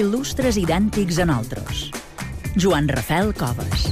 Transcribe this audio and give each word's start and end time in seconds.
il·lustres 0.00 0.56
idèntics 0.60 1.18
a 1.20 1.26
nosaltres. 1.28 1.90
Joan 2.56 2.88
Rafael 2.88 3.34
Coves. 3.36 3.90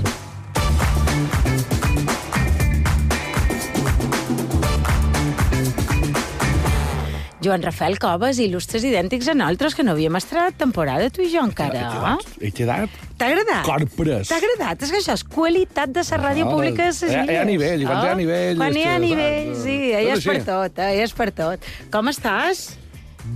Joan 7.40 7.62
Rafael 7.62 7.94
Coves, 8.02 8.40
il·lustres 8.42 8.82
idèntics 8.82 9.28
a 9.30 9.34
nosaltres, 9.38 9.76
que 9.78 9.84
no 9.86 9.92
havíem 9.94 10.16
estrenat 10.18 10.56
temporada, 10.58 11.06
tu 11.14 11.22
i 11.22 11.28
jo 11.30 11.44
encara. 11.46 12.16
He 12.42 12.50
quedat 12.50 12.90
T'ha 13.18 13.28
agradat? 13.30 13.62
corpres. 13.66 14.26
T'ha 14.32 14.40
agradat? 14.40 14.82
És 14.82 14.90
que 14.90 14.98
això 14.98 15.14
és 15.14 15.22
qualitat 15.22 15.92
de 15.94 16.02
la 16.02 16.18
ràdio 16.18 16.48
No, 16.48 16.56
pública 16.56 16.88
de 16.88 16.92
ses 16.96 17.12
hi 17.12 17.14
ha- 17.14 17.22
hi 17.24 17.36
ha 17.36 17.44
illes. 17.44 17.46
nivell, 17.52 17.84
quan 17.86 18.02
hi 18.04 18.08
ha 18.10 18.14
nivell, 18.18 18.56
Quan 18.58 18.76
hi 18.76 18.82
ha 18.84 18.98
nivell, 18.98 19.54
sí, 19.54 19.78
Tot 19.92 20.16
és 20.18 20.24
per 20.26 20.42
tot, 20.44 20.78
eh? 20.78 20.96
ja 20.98 21.04
és 21.04 21.12
per 21.12 21.30
tot. 21.30 21.60
Com 21.92 22.08
estàs? 22.08 22.76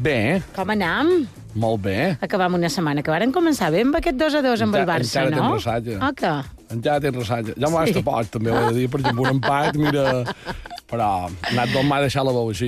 bé, 0.02 0.42
Com 0.56 0.70
anam? 0.70 1.28
Molt 1.54 1.82
bé. 1.82 2.16
Acabam 2.20 2.54
una 2.54 2.68
setmana 2.72 3.02
que 3.02 3.10
varen 3.10 3.32
començar 3.32 3.70
bé 3.72 3.82
amb 3.82 3.96
aquest 3.96 4.16
2 4.16 4.34
a 4.34 4.42
2 4.42 4.62
amb 4.62 4.74
el 4.74 4.82
Encara- 4.82 4.98
Barça, 4.98 5.24
encara 5.26 5.36
no? 5.36 5.48
tens 5.50 5.64
ressatge. 5.64 5.98
Ah? 6.00 6.44
Encara 6.72 7.00
tens 7.00 7.16
ressatge. 7.16 7.54
Ja 7.60 7.68
m'ho 7.68 7.86
Sí. 7.86 7.92
sí. 7.94 8.02
poc, 8.02 8.30
també 8.30 8.50
ho 8.50 8.56
he 8.60 8.72
de 8.72 8.78
dir, 8.80 8.88
perquè 8.88 9.10
amb 9.10 9.20
un 9.20 9.28
empat, 9.36 9.76
mira... 9.76 10.24
Però 10.92 11.30
Natdon 11.56 11.86
m'ha 11.88 12.02
deixat 12.04 12.20
la 12.26 12.32
veu 12.36 12.50
així. 12.52 12.66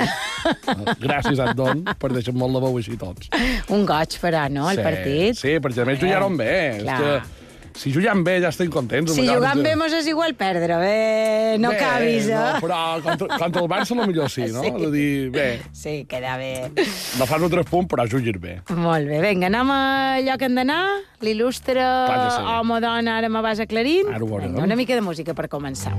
Gràcies, 1.02 1.37
Natdon, 1.37 1.83
per 2.01 2.09
deixar 2.15 2.33
molt 2.33 2.55
la 2.56 2.61
veu 2.65 2.78
així 2.80 2.97
tots. 2.97 3.28
Un 3.69 3.84
goig 3.84 4.16
farà, 4.16 4.47
no, 4.48 4.70
el 4.70 4.78
sí, 4.78 4.83
partit? 4.87 5.37
Sí, 5.37 5.53
perquè 5.61 5.83
a 5.83 5.84
més 5.84 5.98
jugaran 6.01 6.37
bé. 6.41 6.78
clar. 6.80 6.95
És 6.95 7.03
que, 7.05 7.34
si 7.74 7.92
juguen 7.92 8.23
bé 8.24 8.41
ja 8.41 8.48
estem 8.48 8.70
contents. 8.70 9.12
Si 9.14 9.27
jugant 9.27 9.56
de- 9.59 9.62
bé 9.69 9.77
mos 9.77 9.92
és 9.92 10.06
igual 10.06 10.34
perdre, 10.34 10.77
bé, 10.78 11.56
no 11.59 11.70
Bé, 11.70 11.77
cabis, 11.78 12.28
eh? 12.28 12.34
No, 12.34 12.60
però 12.62 12.78
contra, 13.02 13.38
contra 13.38 13.62
el 13.62 13.69
Barça 13.69 13.95
lo 13.97 14.06
millor 14.06 14.30
sí, 14.30 14.47
no? 14.52 14.62
Sí. 14.62 14.69
És 14.69 14.87
a 14.87 14.91
dir, 14.91 15.30
bé, 15.30 15.48
Sí, 15.73 16.06
queda 16.09 16.37
bé. 16.37 16.70
no 17.19 17.27
fas 17.27 17.42
un 17.42 17.50
tres 17.50 17.66
punts, 17.66 17.88
però 17.91 18.06
juguis 18.09 18.38
bé. 18.41 18.60
Molt 18.70 19.06
bé, 19.09 19.20
vinga, 19.20 19.47
anem 19.50 19.70
a 19.70 19.80
allò 20.20 20.38
que 20.38 20.45
hem 20.47 20.55
d'anar. 20.55 20.83
L'il·lustre 21.25 21.75
Clar 21.80 22.19
que 22.28 22.34
sí. 22.36 22.42
home 22.42 22.80
dona, 22.84 23.19
ara 23.19 23.28
me 23.28 23.41
vas 23.41 23.58
aclarint. 23.61 24.08
Ara 24.12 24.22
ho 24.25 24.28
veurem. 24.28 24.52
Vinga, 24.52 24.64
una 24.64 24.77
mica 24.77 24.95
de 24.95 25.00
música 25.00 25.33
per 25.34 25.48
començar. 25.48 25.95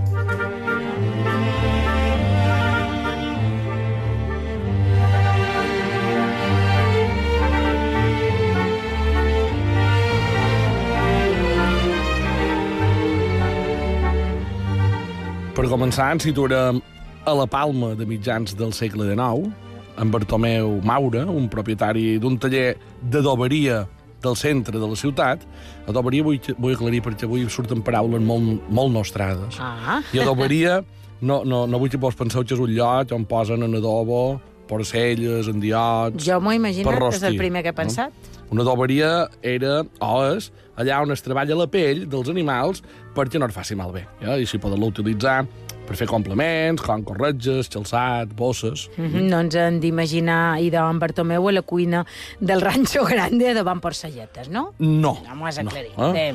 Per 15.56 15.70
començar, 15.72 16.10
ens 16.12 16.26
situarem 16.28 16.82
a 17.24 17.34
la 17.40 17.46
Palma 17.48 17.94
de 17.96 18.04
mitjans 18.04 18.58
del 18.60 18.74
segle 18.76 19.06
XIX, 19.08 19.54
amb 19.96 20.12
Bartomeu 20.12 20.82
Maura, 20.84 21.22
un 21.32 21.46
propietari 21.48 22.18
d'un 22.20 22.36
taller 22.44 22.74
d'adoberia 23.00 23.86
del 24.26 24.36
centre 24.36 24.82
de 24.82 24.90
la 24.92 24.98
ciutat. 25.00 25.46
Adoberia 25.88 26.26
vull, 26.28 26.42
vull 26.60 26.76
aclarir 26.76 27.00
perquè 27.06 27.24
avui 27.30 27.46
surten 27.48 27.86
paraules 27.88 28.20
molt, 28.20 28.68
molt 28.68 28.92
nostrades. 28.98 29.56
Ah, 29.64 30.02
I 30.12 30.26
adoberia, 30.26 30.82
no, 31.22 31.46
no, 31.48 31.64
no 31.72 31.80
vull 31.80 31.94
que 31.94 32.04
vos 32.04 32.20
penseu 32.20 32.44
que 32.44 32.58
és 32.58 32.66
un 32.66 32.76
lloc 32.76 33.16
on 33.16 33.24
posen 33.24 33.64
en 33.64 33.80
adobo, 33.80 34.42
porcelles, 34.70 35.50
endiots... 35.52 36.24
jo 36.26 36.40
m'ho 36.42 36.54
he 36.54 36.60
imaginat, 36.60 36.94
per 36.94 37.12
és 37.14 37.26
el 37.28 37.38
primer 37.40 37.64
que 37.66 37.74
he 37.74 37.76
no? 37.76 37.82
pensat. 37.84 38.32
Una 38.54 38.62
adoberia 38.62 39.28
era, 39.42 39.82
o 40.06 40.16
és, 40.36 40.52
allà 40.78 41.02
on 41.02 41.14
es 41.16 41.24
treballa 41.26 41.58
la 41.58 41.68
pell 41.72 42.06
dels 42.10 42.30
animals 42.30 42.84
perquè 43.16 43.42
no 43.42 43.50
es 43.50 43.56
faci 43.56 43.78
malbé. 43.78 44.06
Ja? 44.22 44.38
I 44.38 44.46
si 44.50 44.60
poden-la 44.62 44.92
utilitzar 44.92 45.40
per 45.86 45.98
fer 45.98 46.08
complements, 46.10 46.82
com 46.82 47.04
corretges, 47.06 47.70
xalçat, 47.74 48.34
bosses... 48.38 48.88
Mm 48.98 49.06
-hmm. 49.06 49.30
No 49.30 49.40
ens 49.40 49.56
hem 49.56 49.80
d'imaginar 49.80 50.60
i 50.62 50.70
en 50.74 51.00
Bartomeu 51.00 51.48
a 51.48 51.52
la 51.52 51.62
cuina 51.62 52.06
del 52.40 52.62
ranxo 52.62 53.06
grande 53.06 53.54
de 53.54 53.64
Van 53.64 53.80
Porcelletes, 53.80 54.50
no? 54.50 54.74
No. 54.80 55.18
No 55.28 55.36
m'ho 55.36 55.46
has 55.46 55.60
aclarit. 55.60 55.96
No, 55.98 56.14
Eh? 56.16 56.34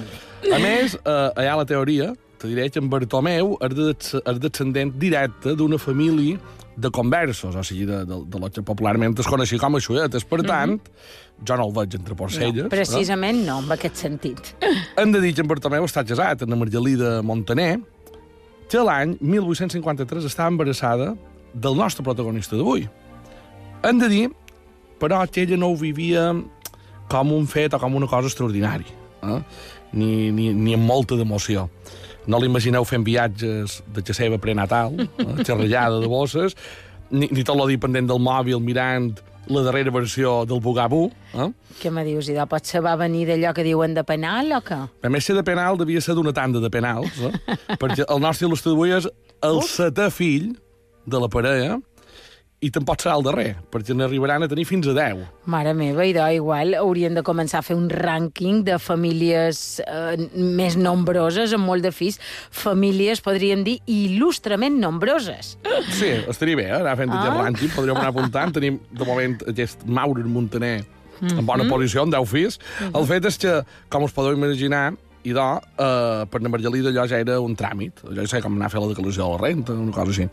A 0.54 0.58
més, 0.58 0.94
eh, 0.94 1.30
hi 1.36 1.46
ha 1.46 1.56
la 1.56 1.66
teoria, 1.66 2.14
te 2.38 2.48
diré 2.48 2.70
que 2.70 2.78
en 2.78 2.88
Bartomeu 2.88 3.58
és, 3.60 3.74
de, 3.74 4.22
és 4.32 4.40
descendent 4.40 4.92
directe 4.98 5.54
d'una 5.54 5.78
família 5.78 6.38
de 6.76 6.90
conversos, 6.90 7.56
o 7.56 7.62
sigui, 7.64 7.84
de, 7.88 8.04
de, 8.06 8.18
de 8.30 8.40
lo 8.40 8.50
que 8.50 8.62
popularment 8.62 9.16
es 9.18 9.28
coneixia 9.28 9.60
com 9.60 9.76
a 9.76 9.80
xuetes. 9.82 10.24
Per 10.28 10.40
tant, 10.46 10.76
jo 11.46 11.56
no 11.58 11.66
el 11.68 11.74
veig 11.76 11.96
entre 11.98 12.16
porcelles. 12.16 12.66
No, 12.66 12.72
precisament 12.72 13.42
no, 13.46 13.58
en 13.64 13.74
aquest 13.76 14.00
sentit. 14.00 14.54
Hem 15.00 15.12
de 15.12 15.22
dir 15.24 15.34
que 15.36 15.44
en 15.44 15.50
Bartomeu 15.50 15.88
està 15.88 16.04
casat 16.06 16.44
amb 16.46 16.54
la 16.54 16.60
Margelida 16.60 17.18
Montaner, 17.26 17.74
que 18.70 18.84
l'any 18.86 19.16
1853 19.20 20.28
estava 20.30 20.52
embarassada 20.52 21.14
del 21.52 21.76
nostre 21.76 22.06
protagonista 22.06 22.56
d'avui. 22.56 22.86
Hem 23.82 23.98
de 23.98 24.08
dir, 24.12 24.24
però, 25.00 25.24
que 25.26 25.42
ella 25.42 25.58
no 25.58 25.72
ho 25.72 25.76
vivia 25.76 26.30
com 27.10 27.32
un 27.34 27.48
fet 27.50 27.74
o 27.74 27.80
com 27.82 27.96
una 27.98 28.06
cosa 28.06 28.30
extraordinària, 28.30 28.94
eh? 29.26 29.40
ni, 29.92 30.30
ni, 30.30 30.52
ni 30.54 30.76
amb 30.76 30.86
molta 30.86 31.18
d'emoció. 31.18 31.66
No 32.28 32.40
l'imagineu 32.40 32.84
fent 32.84 33.04
viatges 33.06 33.80
de 33.88 34.04
la 34.06 34.16
seva 34.16 34.38
prenatal, 34.38 34.96
eh? 35.00 35.08
xerrellada 35.46 36.00
de 36.02 36.08
bosses, 36.10 36.56
ni, 37.10 37.28
ni 37.30 37.44
tot 37.44 37.58
lo 37.58 37.66
dependent 37.70 38.08
del 38.10 38.20
mòbil 38.22 38.60
mirant 38.62 39.14
la 39.50 39.62
darrera 39.66 39.90
versió 39.90 40.44
del 40.46 40.60
Bugabú, 40.62 41.08
eh? 41.34 41.48
Què 41.80 41.90
me 41.90 42.04
dius? 42.06 42.28
I 42.30 42.36
de 42.36 42.44
potser 42.46 42.82
va 42.84 42.94
venir 43.00 43.24
d'allò 43.30 43.54
que 43.56 43.64
diuen 43.66 43.96
de 43.96 44.04
penal 44.06 44.52
o 44.54 44.60
què? 44.62 44.78
A 45.02 45.10
més, 45.10 45.26
ser 45.26 45.34
de 45.38 45.44
penal 45.46 45.80
devia 45.80 46.02
ser 46.04 46.14
d'una 46.14 46.34
tanda 46.36 46.62
de 46.62 46.70
penals, 46.70 47.18
eh? 47.24 47.32
perquè 47.80 48.06
el 48.06 48.22
nostre 48.22 48.46
il·lustre 48.48 48.74
d'avui 48.74 48.94
és 48.98 49.08
el 49.46 49.62
setè 49.66 50.10
fill 50.14 50.52
de 51.10 51.18
la 51.18 51.30
parella 51.32 51.78
i 52.60 52.68
tampoc 52.70 53.00
serà 53.00 53.14
el 53.16 53.22
darrer, 53.24 53.54
perquè 53.72 53.94
n'arribaran 53.96 54.42
a 54.44 54.48
tenir 54.50 54.66
fins 54.68 54.84
a 54.90 54.92
10. 54.92 55.22
Mare 55.48 55.72
meva, 55.72 56.04
i 56.04 56.12
de 56.12 56.20
igual 56.36 56.74
haurien 56.76 57.14
de 57.16 57.22
començar 57.24 57.62
a 57.62 57.64
fer 57.64 57.76
un 57.78 57.86
rànquing 57.88 58.62
de 58.66 58.76
famílies 58.78 59.80
eh, 59.80 60.28
més 60.36 60.76
nombroses, 60.76 61.54
amb 61.56 61.64
molt 61.64 61.82
de 61.86 61.90
fills. 61.90 62.18
Famílies, 62.52 63.22
podríem 63.24 63.64
dir, 63.64 63.78
il·lustrament 63.88 64.76
nombroses. 64.76 65.54
Sí, 65.96 66.10
estaria 66.28 66.56
bé, 66.60 66.66
eh? 66.68 66.76
anar 66.82 66.96
fent 67.00 67.10
Ah. 67.10 67.20
aquest 67.22 67.40
rànquing, 67.40 67.74
podríem 67.74 67.96
anar 67.96 68.12
apuntant. 68.12 68.52
Tenim, 68.52 68.78
de 68.92 69.04
moment, 69.08 69.40
aquest 69.48 69.86
Mauro 69.86 70.20
Montaner 70.28 70.84
en 71.22 71.44
bona 71.46 71.64
Mhm. 71.64 71.70
posició, 71.70 72.02
en 72.04 72.10
10 72.10 72.28
fills. 72.28 72.58
El 72.94 73.06
fet 73.06 73.24
és 73.24 73.38
que, 73.38 73.62
com 73.88 74.02
us 74.04 74.12
podeu 74.12 74.32
imaginar, 74.36 74.94
i 75.22 75.32
do, 75.32 75.60
eh, 75.78 76.24
per 76.30 76.40
la 76.42 76.48
Margelida 76.48 76.88
allò 76.90 77.06
ja 77.08 77.18
era 77.18 77.40
un 77.40 77.54
tràmit. 77.56 77.92
Jo 78.14 78.26
sé 78.26 78.40
com 78.40 78.54
anar 78.56 78.66
a 78.66 78.70
fer 78.70 78.80
la 78.80 78.86
declaració 78.88 79.24
de 79.24 79.30
la 79.30 79.38
renta, 79.48 79.72
una 79.72 79.92
cosa 79.92 80.10
així. 80.10 80.28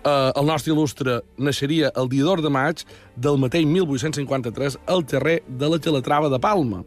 Eh, 0.00 0.32
el 0.32 0.46
nostre 0.48 0.72
il·lustre 0.72 1.18
naixeria 1.36 1.90
el 2.00 2.08
dia 2.08 2.24
d'or 2.24 2.40
de 2.40 2.48
maig 2.48 2.86
del 3.20 3.36
mateix 3.40 3.66
1853 3.68 4.78
al 4.88 5.04
carrer 5.04 5.40
de 5.46 5.68
la 5.68 5.78
Gelatrava 5.82 6.30
de 6.32 6.38
Palma. 6.40 6.80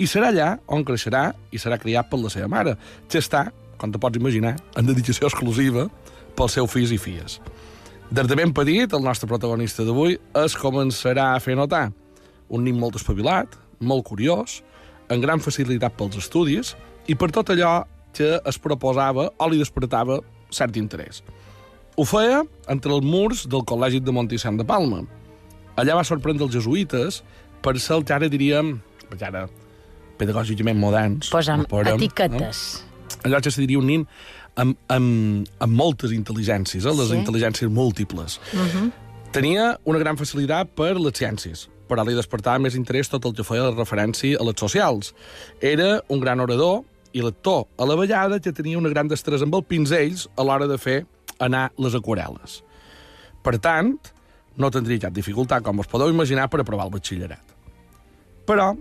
I 0.00 0.06
serà 0.08 0.30
allà 0.32 0.54
on 0.64 0.84
creixerà 0.88 1.34
i 1.52 1.60
serà 1.60 1.76
criat 1.76 2.08
per 2.08 2.22
la 2.22 2.30
seva 2.32 2.48
mare, 2.48 2.78
que 3.12 3.20
està, 3.20 3.50
com 3.76 3.92
te 3.92 4.00
pots 4.00 4.16
imaginar, 4.16 4.54
en 4.72 4.88
dedicació 4.88 5.28
exclusiva 5.28 5.90
pels 6.36 6.56
seus 6.56 6.72
fills 6.72 6.94
i 6.96 6.98
filles. 6.98 7.36
Des 8.10 8.26
de 8.26 8.38
ben 8.38 8.54
petit, 8.56 8.88
el 8.88 9.04
nostre 9.04 9.28
protagonista 9.28 9.84
d'avui 9.84 10.16
es 10.40 10.56
començarà 10.56 11.34
a 11.34 11.42
fer 11.44 11.58
notar. 11.60 11.90
Un 12.48 12.64
nin 12.64 12.80
molt 12.80 12.96
espavilat, 12.96 13.52
molt 13.84 14.06
curiós, 14.08 14.62
amb 15.12 15.20
gran 15.20 15.44
facilitat 15.44 15.92
pels 15.98 16.16
estudis 16.16 16.72
i 17.06 17.14
per 17.14 17.28
tot 17.36 17.52
allò 17.52 17.82
que 18.16 18.38
es 18.40 18.58
proposava 18.58 19.28
o 19.36 19.50
li 19.50 19.60
despertava 19.60 20.22
cert 20.50 20.80
interès. 20.80 21.20
Ho 22.00 22.04
feia 22.08 22.38
entre 22.72 22.94
els 22.96 23.04
murs 23.04 23.42
del 23.52 23.60
Col·legi 23.68 23.98
de 24.00 24.12
Montisant 24.16 24.56
de 24.56 24.64
Palma. 24.64 25.02
Allà 25.76 25.98
va 25.98 26.04
sorprendre 26.08 26.46
els 26.46 26.54
jesuïtes 26.54 27.18
per 27.60 27.74
ser 27.76 27.98
el 27.98 28.06
que 28.08 28.14
ara 28.16 28.30
diríem, 28.32 28.78
perquè 29.10 29.26
ara 29.28 29.42
pedagògicament 30.20 30.80
moderns. 30.80 31.28
Posa'm 31.28 31.66
ho 31.66 31.68
posem, 31.68 31.98
etiquetes. 32.00 32.62
No? 32.80 33.18
Allò 33.28 33.42
que 33.44 33.52
se 33.52 33.60
diria 33.60 33.82
un 33.82 33.90
nin 33.90 34.06
amb, 34.56 34.78
amb, 34.88 35.50
amb 35.60 35.76
moltes 35.76 36.14
intel·ligències, 36.16 36.88
eh? 36.88 36.96
les 37.02 37.12
Sí. 37.12 37.18
intel·ligències 37.20 37.68
múltiples. 37.68 38.40
Uh 38.54 38.64
-huh. 38.64 38.90
Tenia 39.32 39.78
una 39.84 39.98
gran 39.98 40.16
facilitat 40.16 40.72
per 40.74 40.96
les 40.96 41.12
ciències, 41.12 41.68
però 41.86 42.06
li 42.06 42.14
despertava 42.14 42.58
més 42.58 42.76
interès 42.76 43.10
tot 43.10 43.26
el 43.26 43.34
que 43.34 43.44
feia 43.44 43.70
referència 43.76 44.40
a 44.40 44.44
les 44.44 44.56
socials. 44.56 45.14
Era 45.60 46.02
un 46.08 46.20
gran 46.20 46.40
orador 46.40 46.82
i 47.12 47.20
lector, 47.20 47.66
a 47.76 47.84
la 47.84 47.94
vegada 47.94 48.40
que 48.40 48.52
tenia 48.52 48.78
una 48.78 48.88
gran 48.88 49.08
destresa 49.08 49.44
amb 49.44 49.54
els 49.54 49.66
pinzells 49.66 50.28
a 50.36 50.42
l'hora 50.42 50.66
de 50.66 50.78
fer 50.78 51.06
anar 51.40 51.70
les 51.80 51.96
aquarel·les. 51.98 52.60
Per 53.40 53.56
tant, 53.62 53.94
no 54.60 54.70
tindria 54.72 55.06
cap 55.06 55.16
dificultat, 55.16 55.64
com 55.64 55.80
us 55.80 55.90
podeu 55.90 56.12
imaginar, 56.12 56.48
per 56.52 56.62
aprovar 56.62 56.88
el 56.88 56.94
batxillerat. 56.94 57.56
Però 58.48 58.72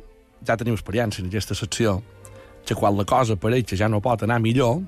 ja 0.45 0.55
tenim 0.59 0.75
experiència 0.77 1.23
en 1.23 1.29
aquesta 1.31 1.55
secció, 1.55 1.99
que 2.65 2.77
quan 2.77 2.97
la 2.97 3.07
cosa 3.07 3.39
pareix 3.39 3.67
que 3.69 3.79
ja 3.79 3.89
no 3.89 4.03
pot 4.03 4.25
anar 4.27 4.41
millor, 4.43 4.81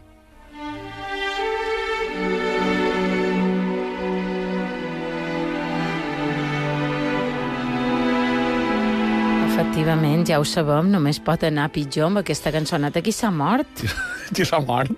Efectivament, 9.52 10.24
ja 10.28 10.40
ho 10.42 10.46
sabem, 10.48 10.90
només 10.92 11.20
pot 11.22 11.44
anar 11.48 11.68
pitjor 11.72 12.10
amb 12.10 12.22
aquesta 12.22 12.52
cançoneta. 12.52 13.04
Qui 13.06 13.14
s'ha 13.16 13.30
mort? 13.32 13.84
qui 14.34 14.46
s'ha 14.46 14.60
mort. 14.64 14.92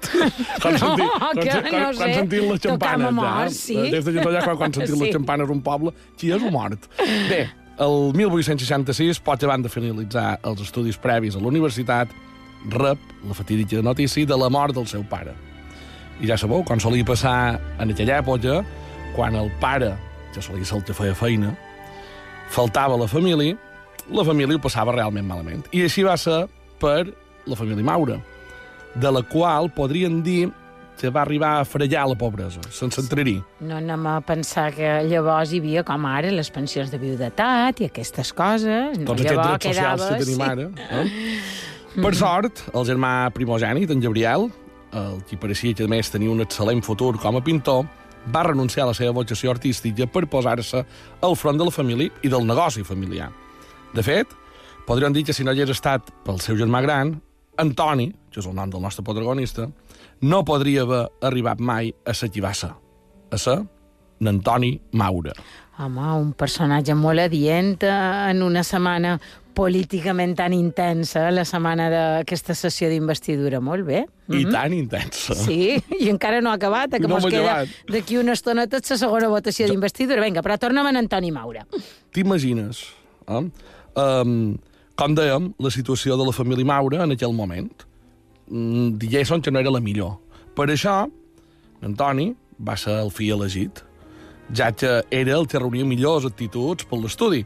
Quan 0.62 0.74
No, 0.74 0.80
sentim, 0.80 1.10
que 1.10 1.48
quan, 1.50 1.64
no 1.64 1.70
quan, 1.70 1.96
quan 1.96 2.10
sé. 2.10 2.14
sentim 2.20 2.50
les 2.52 2.62
Tocam 2.62 2.76
a 2.76 2.80
campanes, 2.80 3.14
mort, 3.14 3.50
ja. 3.50 3.50
sí. 3.50 3.78
Des 3.92 4.06
de 4.06 4.20
allà, 4.22 4.44
quan, 4.46 4.58
quan 4.58 4.74
sentim 4.74 4.96
Sí. 4.96 5.02
les 5.06 5.14
campanes 5.16 5.50
un 5.50 5.62
poble, 5.62 5.94
qui 6.18 6.32
és 6.32 6.42
un 6.42 6.52
mort. 6.54 6.90
Bé, 7.30 7.50
El 7.82 8.14
1866, 8.14 9.18
poc 9.26 9.42
abans 9.44 9.64
de 9.66 9.70
finalitzar 9.74 10.40
els 10.46 10.62
estudis 10.62 10.96
previs 11.02 11.34
a 11.36 11.40
la 11.42 11.48
universitat, 11.50 12.08
rep 12.70 13.00
la 13.28 13.34
fatídica 13.34 13.82
notícia 13.82 14.26
de 14.30 14.38
la 14.38 14.50
mort 14.54 14.76
del 14.78 14.86
seu 14.88 15.02
pare. 15.10 15.34
I 16.22 16.28
ja 16.30 16.38
sabeu, 16.38 16.62
com 16.64 16.80
solia 16.80 17.04
passar 17.04 17.60
en 17.82 17.90
aquella 17.90 18.20
època, 18.22 18.60
quan 19.16 19.34
el 19.36 19.50
pare, 19.60 19.96
que 20.36 20.42
solia 20.42 20.64
ser 20.64 20.78
el 20.78 20.84
que 20.86 20.94
feia 20.94 21.16
feina, 21.18 21.56
faltava 22.50 22.96
la 22.98 23.08
família, 23.08 23.58
la 24.12 24.24
família 24.24 24.56
ho 24.56 24.62
passava 24.62 24.94
realment 24.94 25.26
malament. 25.26 25.66
I 25.74 25.82
així 25.88 26.04
va 26.06 26.16
ser 26.18 26.44
per 26.80 27.08
la 27.48 27.56
família 27.58 27.84
Maura, 27.84 28.20
de 28.96 29.12
la 29.12 29.24
qual 29.24 29.72
podrien 29.74 30.22
dir 30.24 30.52
que 31.00 31.10
va 31.10 31.24
arribar 31.24 31.60
a 31.60 31.66
fregar 31.66 32.06
la 32.08 32.16
pobresa, 32.16 32.62
sense 32.72 33.02
entrar-hi. 33.02 33.40
No 33.66 33.80
anem 33.80 34.06
a 34.08 34.20
pensar 34.24 34.70
que 34.76 34.90
llavors 35.10 35.52
hi 35.52 35.60
havia, 35.60 35.84
com 35.88 36.06
ara, 36.08 36.32
les 36.32 36.52
pensions 36.54 36.94
de 36.94 37.00
viudetat 37.02 37.82
i 37.82 37.90
aquestes 37.90 38.32
coses. 38.38 39.00
No, 39.00 39.10
Tots 39.10 39.26
aquests 39.26 39.42
drets 39.42 39.70
socials 39.72 40.06
que 40.06 40.20
tenim 40.22 40.38
sí. 40.38 40.48
ara. 40.48 40.70
Eh? 41.02 42.04
Per 42.04 42.14
sort, 42.18 42.64
el 42.74 42.86
germà 42.88 43.14
primogènit, 43.34 43.92
en 43.94 44.00
Gabriel, 44.02 44.48
el 44.94 45.20
qui 45.28 45.38
pareixia 45.42 45.76
que 45.78 45.90
a 45.90 45.92
més 45.92 46.10
tenia 46.14 46.32
un 46.32 46.46
excel·lent 46.46 46.82
futur 46.86 47.16
com 47.22 47.38
a 47.38 47.44
pintor, 47.44 47.84
va 48.34 48.46
renunciar 48.48 48.86
a 48.86 48.92
la 48.92 48.96
seva 48.98 49.12
vocació 49.18 49.52
artística 49.52 50.08
per 50.08 50.26
posar-se 50.32 50.86
al 51.22 51.36
front 51.36 51.60
de 51.60 51.68
la 51.68 51.74
família 51.74 52.14
i 52.24 52.32
del 52.32 52.48
negoci 52.48 52.86
familiar. 52.88 53.32
De 53.94 54.06
fet, 54.06 54.30
podríem 54.88 55.14
dir 55.14 55.26
que 55.28 55.36
si 55.36 55.44
no 55.44 55.52
hagués 55.52 55.74
estat 55.74 56.14
pel 56.24 56.40
seu 56.42 56.56
germà 56.58 56.82
gran, 56.86 57.18
Antoni, 57.58 58.10
que 58.32 58.42
és 58.42 58.48
el 58.50 58.56
nom 58.58 58.72
del 58.72 58.82
nostre 58.82 59.06
protagonista, 59.06 59.68
no 60.22 60.44
podria 60.48 60.84
haver 60.88 61.04
arribat 61.22 61.60
mai 61.60 61.94
a 62.06 62.14
va 62.42 62.54
ser, 62.54 62.72
a 63.32 63.38
ser 63.38 63.60
n'Antoni 64.20 64.80
Maura. 64.94 65.34
Home, 65.80 66.10
un 66.22 66.34
personatge 66.34 66.94
molt 66.94 67.20
adient 67.20 67.82
eh, 67.84 67.94
en 68.30 68.44
una 68.46 68.64
setmana 68.64 69.18
políticament 69.54 70.36
tan 70.38 70.54
intensa, 70.54 71.28
la 71.32 71.44
setmana 71.46 71.90
d'aquesta 71.94 72.56
sessió 72.58 72.90
d'investidura. 72.90 73.60
Molt 73.62 73.86
bé. 73.86 74.04
I 74.34 74.46
tan 74.50 74.74
intensa. 74.74 75.36
Sí, 75.38 75.78
i 76.00 76.10
encara 76.10 76.42
no 76.42 76.50
ha 76.50 76.58
acabat, 76.58 76.98
que 76.98 77.06
No 77.06 77.16
mos 77.18 77.28
queda 77.30 77.64
d'aquí 77.90 78.18
una 78.18 78.34
estona 78.38 78.66
tota 78.70 78.96
la 78.96 79.00
segona 79.02 79.30
votació 79.30 79.70
d'investidura. 79.70 80.24
Vinga, 80.26 80.42
però 80.46 80.58
torna'm 80.62 80.90
en 80.90 81.04
Antoni 81.04 81.32
Maura. 81.34 81.66
T'imagines, 82.14 82.86
eh? 83.28 83.44
Um, 83.94 84.56
com 85.00 85.16
dèiem, 85.18 85.52
la 85.60 85.72
situació 85.74 86.18
de 86.20 86.28
la 86.28 86.36
família 86.36 86.66
Maura 86.66 87.04
en 87.04 87.16
aquell 87.16 87.34
moment. 87.34 87.72
Mm, 88.48 88.98
diguéssim 89.02 89.42
que 89.42 89.52
no 89.52 89.60
era 89.60 89.72
la 89.74 89.82
millor. 89.82 90.18
Per 90.56 90.68
això, 90.70 91.08
Antoni 91.84 92.34
va 92.60 92.78
ser 92.78 93.00
el 93.02 93.10
fill 93.12 93.34
elegit, 93.38 93.82
ja 94.54 94.72
que 94.72 95.02
era 95.10 95.38
el 95.38 95.48
que 95.48 95.60
reunia 95.60 95.86
millors 95.86 96.28
actituds 96.30 96.86
per 96.86 97.00
l'estudi. 97.02 97.44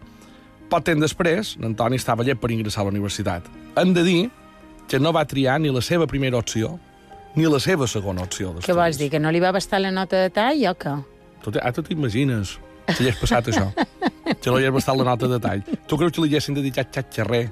Poc 0.67 0.83
temps 0.83 1.01
després, 1.01 1.55
Antoni 1.63 1.95
estava 1.95 2.25
llet 2.27 2.41
per 2.41 2.51
ingressar 2.51 2.83
a 2.83 2.89
la 2.89 2.95
universitat. 2.95 3.47
Hem 3.79 3.93
de 3.95 4.03
dir 4.03 4.21
que 4.87 4.99
no 4.99 5.13
va 5.15 5.25
triar 5.25 5.59
ni 5.61 5.71
la 5.71 5.81
seva 5.81 6.07
primera 6.07 6.37
opció 6.37 6.77
ni 7.37 7.45
la 7.45 7.59
seva 7.61 7.85
segona 7.85 8.23
opció 8.25 8.55
Què 8.65 8.73
vols 8.73 8.97
dir, 8.97 9.11
que 9.13 9.19
no 9.21 9.29
li 9.31 9.39
va 9.39 9.51
bastar 9.53 9.79
la 9.83 9.91
nota 9.93 10.23
de 10.23 10.31
tall 10.33 10.63
o 10.71 10.73
què? 10.73 10.95
Tu, 11.43 11.53
ah, 11.61 11.71
tu 11.71 11.83
t'imagines 11.85 12.57
si 12.95 13.03
hagués 13.03 13.19
passat 13.21 13.51
això. 13.51 13.67
Que 14.35 14.49
no 14.51 14.57
li 14.57 14.65
hagués 14.65 14.75
bastat 14.79 14.97
la 14.99 15.03
nota 15.11 15.27
de 15.31 15.39
tall. 15.39 15.63
Tu 15.87 15.97
creus 15.97 16.11
que 16.11 16.21
li 16.21 16.29
haguessin 16.31 16.57
dedicat 16.57 16.91
xat 16.93 17.13
xerrer 17.19 17.45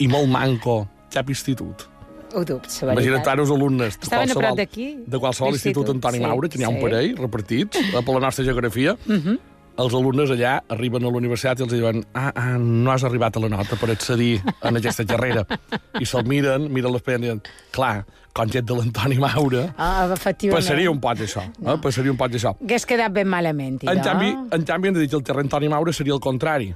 i 0.00 0.08
molt 0.10 0.28
manco 0.28 0.82
cap 1.12 1.28
institut? 1.30 1.86
Ho 2.32 2.44
dubto, 2.46 2.86
la 2.86 2.92
Imagina't 2.94 3.16
veritat. 3.18 3.32
ara 3.32 3.42
els 3.42 3.50
alumnes 3.50 3.96
de 3.98 4.04
Estaven 4.06 4.28
qualsevol, 4.30 4.56
d'aquí, 4.60 4.84
de 5.06 5.18
qualsevol 5.18 5.56
institut, 5.56 5.88
Antoni 5.90 6.20
sí, 6.20 6.22
Maura, 6.22 6.48
que 6.48 6.58
n'hi 6.60 6.64
ha 6.64 6.68
un 6.70 6.76
sí. 6.76 6.82
parell 6.84 7.16
repartits 7.18 7.80
per 7.90 8.04
la 8.14 8.20
nostra 8.22 8.44
geografia. 8.44 8.96
Mhm. 9.06 9.38
Els 9.80 9.94
alumnes 9.96 10.28
allà 10.34 10.58
arriben 10.74 11.04
a 11.06 11.10
la 11.10 11.16
universitat 11.20 11.60
i 11.60 11.64
els 11.64 11.72
diuen 11.72 12.02
ah, 12.12 12.30
ah, 12.34 12.56
no 12.60 12.90
has 12.92 13.04
arribat 13.08 13.36
a 13.38 13.40
la 13.40 13.48
nota 13.52 13.78
per 13.80 13.88
accedir 13.94 14.34
en 14.44 14.76
aquesta 14.80 15.06
carrera. 15.08 15.46
I 16.00 16.04
se'l 16.08 16.26
miren, 16.28 16.66
miren 16.72 16.92
l'expedient 16.92 17.22
i 17.24 17.30
diuen 17.30 17.40
clar, 17.72 18.02
ets 18.60 18.66
de 18.68 18.76
l'Antoni 18.76 19.16
Maura, 19.22 19.62
Ah, 19.78 20.04
passaria 20.52 20.90
un 20.92 21.00
poc 21.00 21.24
això. 21.24 21.42
Eh? 21.64 21.78
Passaria 21.82 22.12
un 22.12 22.18
poc 22.20 22.36
això. 22.36 22.52
Hagués 22.60 22.86
quedat 22.86 23.12
ben 23.12 23.28
malament, 23.28 23.80
En 23.82 23.96
idò. 23.98 24.04
canvi, 24.04 24.30
en 24.58 24.64
canvi, 24.68 24.88
hem 24.88 24.94
de 24.94 25.00
dir 25.00 25.08
que 25.10 25.16
el 25.16 25.24
terreny 25.24 25.48
Antoni 25.48 25.68
Maura 25.72 25.92
seria 25.92 26.14
el 26.14 26.20
contrari. 26.20 26.74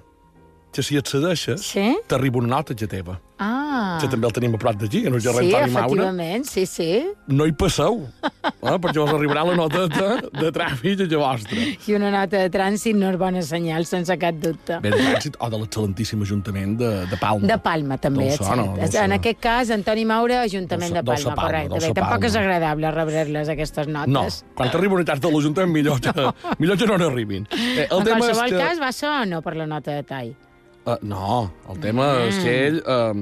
Que 0.75 0.82
si 0.82 0.97
accedeixes, 0.99 1.62
Sí? 1.62 1.97
t'arriba 2.09 2.38
una 2.43 2.49
nota 2.56 2.75
ja 2.75 2.88
teva. 2.91 3.21
Ah. 3.38 3.99
Que 4.00 4.09
també 4.09 4.26
el 4.26 4.32
tenim 4.32 4.55
a 4.55 4.59
prop 4.59 4.75
d'aquí, 4.79 5.05
en 5.06 5.15
el 5.15 5.23
terreny 5.23 5.49
Sí, 5.50 5.55
Antoni 5.55 5.73
Maura. 5.73 5.87
efectivament, 5.87 6.44
sí, 6.47 6.67
sí. 6.67 7.06
No 7.29 7.47
hi 7.47 7.53
passeu, 7.53 8.09
eh? 8.25 8.79
perquè 8.82 8.99
us 9.03 9.11
arribarà 9.11 9.44
la 9.47 9.55
nota 9.59 9.85
de, 9.88 10.09
de 10.41 10.50
tràfic 10.56 11.03
a 11.05 11.19
vostra. 11.19 11.59
I 11.87 11.94
una 11.94 12.11
nota 12.11 12.38
de 12.43 12.50
trànsit 12.50 12.94
no 12.99 13.11
és 13.11 13.17
bona 13.19 13.43
senyal, 13.43 13.87
sense 13.87 14.17
cap 14.19 14.35
dubte. 14.43 14.79
Bé, 14.82 14.91
de 14.91 14.99
trànsit 14.99 15.37
o 15.38 15.50
de 15.50 15.59
l'excel·lentíssim 15.62 16.23
Ajuntament 16.23 16.77
de, 16.79 16.91
de 17.11 17.17
Palma. 17.23 17.47
De 17.47 17.59
Palma, 17.59 17.99
també. 17.99 18.29
Exacte. 18.35 18.56
no, 18.56 18.77
Dolçà. 18.79 19.05
en 19.05 19.12
aquest 19.12 19.38
cas, 19.41 19.70
Antoni 19.70 20.05
Maura, 20.05 20.41
Ajuntament 20.43 20.91
Dolçà- 20.91 21.03
de 21.03 21.05
Palma, 21.05 21.19
Dolçà 21.20 21.35
Palma, 21.35 21.43
correcte. 21.50 21.75
Dolçà 21.75 21.88
Bé, 21.88 21.94
tampoc 22.00 22.20
Palma. 22.20 22.27
és 22.27 22.37
agradable 22.37 22.91
rebre-les, 22.91 23.49
aquestes 23.49 23.87
No, 23.88 24.06
notes. 24.06 24.44
quan 24.55 24.70
t'arriba 24.70 24.94
una 24.94 25.05
carta 25.05 25.29
de 25.29 25.35
l'Ajuntament, 25.35 25.73
millor 25.73 26.00
que, 26.00 26.12
millor 26.59 26.77
que 26.79 26.87
no 26.87 26.99
n'arribin. 26.99 27.47
Eh, 27.79 27.88
En 27.91 28.05
qualsevol 28.06 28.50
cas, 28.59 28.79
va 28.81 28.93
ser 28.93 29.09
o 29.09 29.25
no 29.27 29.41
per 29.43 29.55
la 29.56 29.67
nota 29.67 29.91
de 29.91 30.03
tall? 30.03 30.35
Uh, 30.84 30.98
no, 31.00 31.50
el 31.72 31.78
tema 31.81 32.10
mm. 32.12 32.25
és 32.28 32.38
que 32.44 32.54
ell 32.66 32.75
um, 32.84 33.20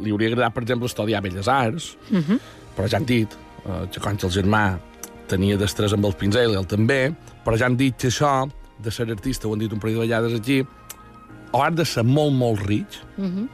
li 0.00 0.12
hauria 0.14 0.30
agradat, 0.32 0.54
per 0.56 0.62
exemple, 0.64 0.88
estudiar 0.88 1.20
Belles 1.20 1.48
Arts, 1.52 1.98
uh 2.08 2.16
-huh. 2.16 2.38
però 2.76 2.88
ja 2.88 2.96
han 2.96 3.04
dit 3.04 3.28
uh, 3.66 3.84
que 3.92 4.00
que 4.00 4.26
el 4.26 4.32
germà 4.32 4.78
tenia 5.28 5.56
destresa 5.56 5.96
amb 5.96 6.06
el 6.06 6.14
pinzell, 6.14 6.54
ell 6.54 6.66
també, 6.66 7.14
però 7.44 7.58
ja 7.58 7.66
han 7.66 7.76
dit 7.76 7.96
que 7.96 8.08
això, 8.08 8.50
de 8.78 8.90
ser 8.90 9.10
artista, 9.10 9.48
ho 9.48 9.52
han 9.52 9.58
dit 9.58 9.72
un 9.72 9.78
parell 9.78 9.96
de 9.96 10.06
vegades 10.06 10.40
aquí, 10.40 10.66
o 11.52 11.62
has 11.62 11.74
de 11.74 11.84
ser 11.84 12.04
molt, 12.04 12.32
molt 12.32 12.66
ric, 12.66 12.86
uh 13.18 13.24
-huh. 13.24 13.48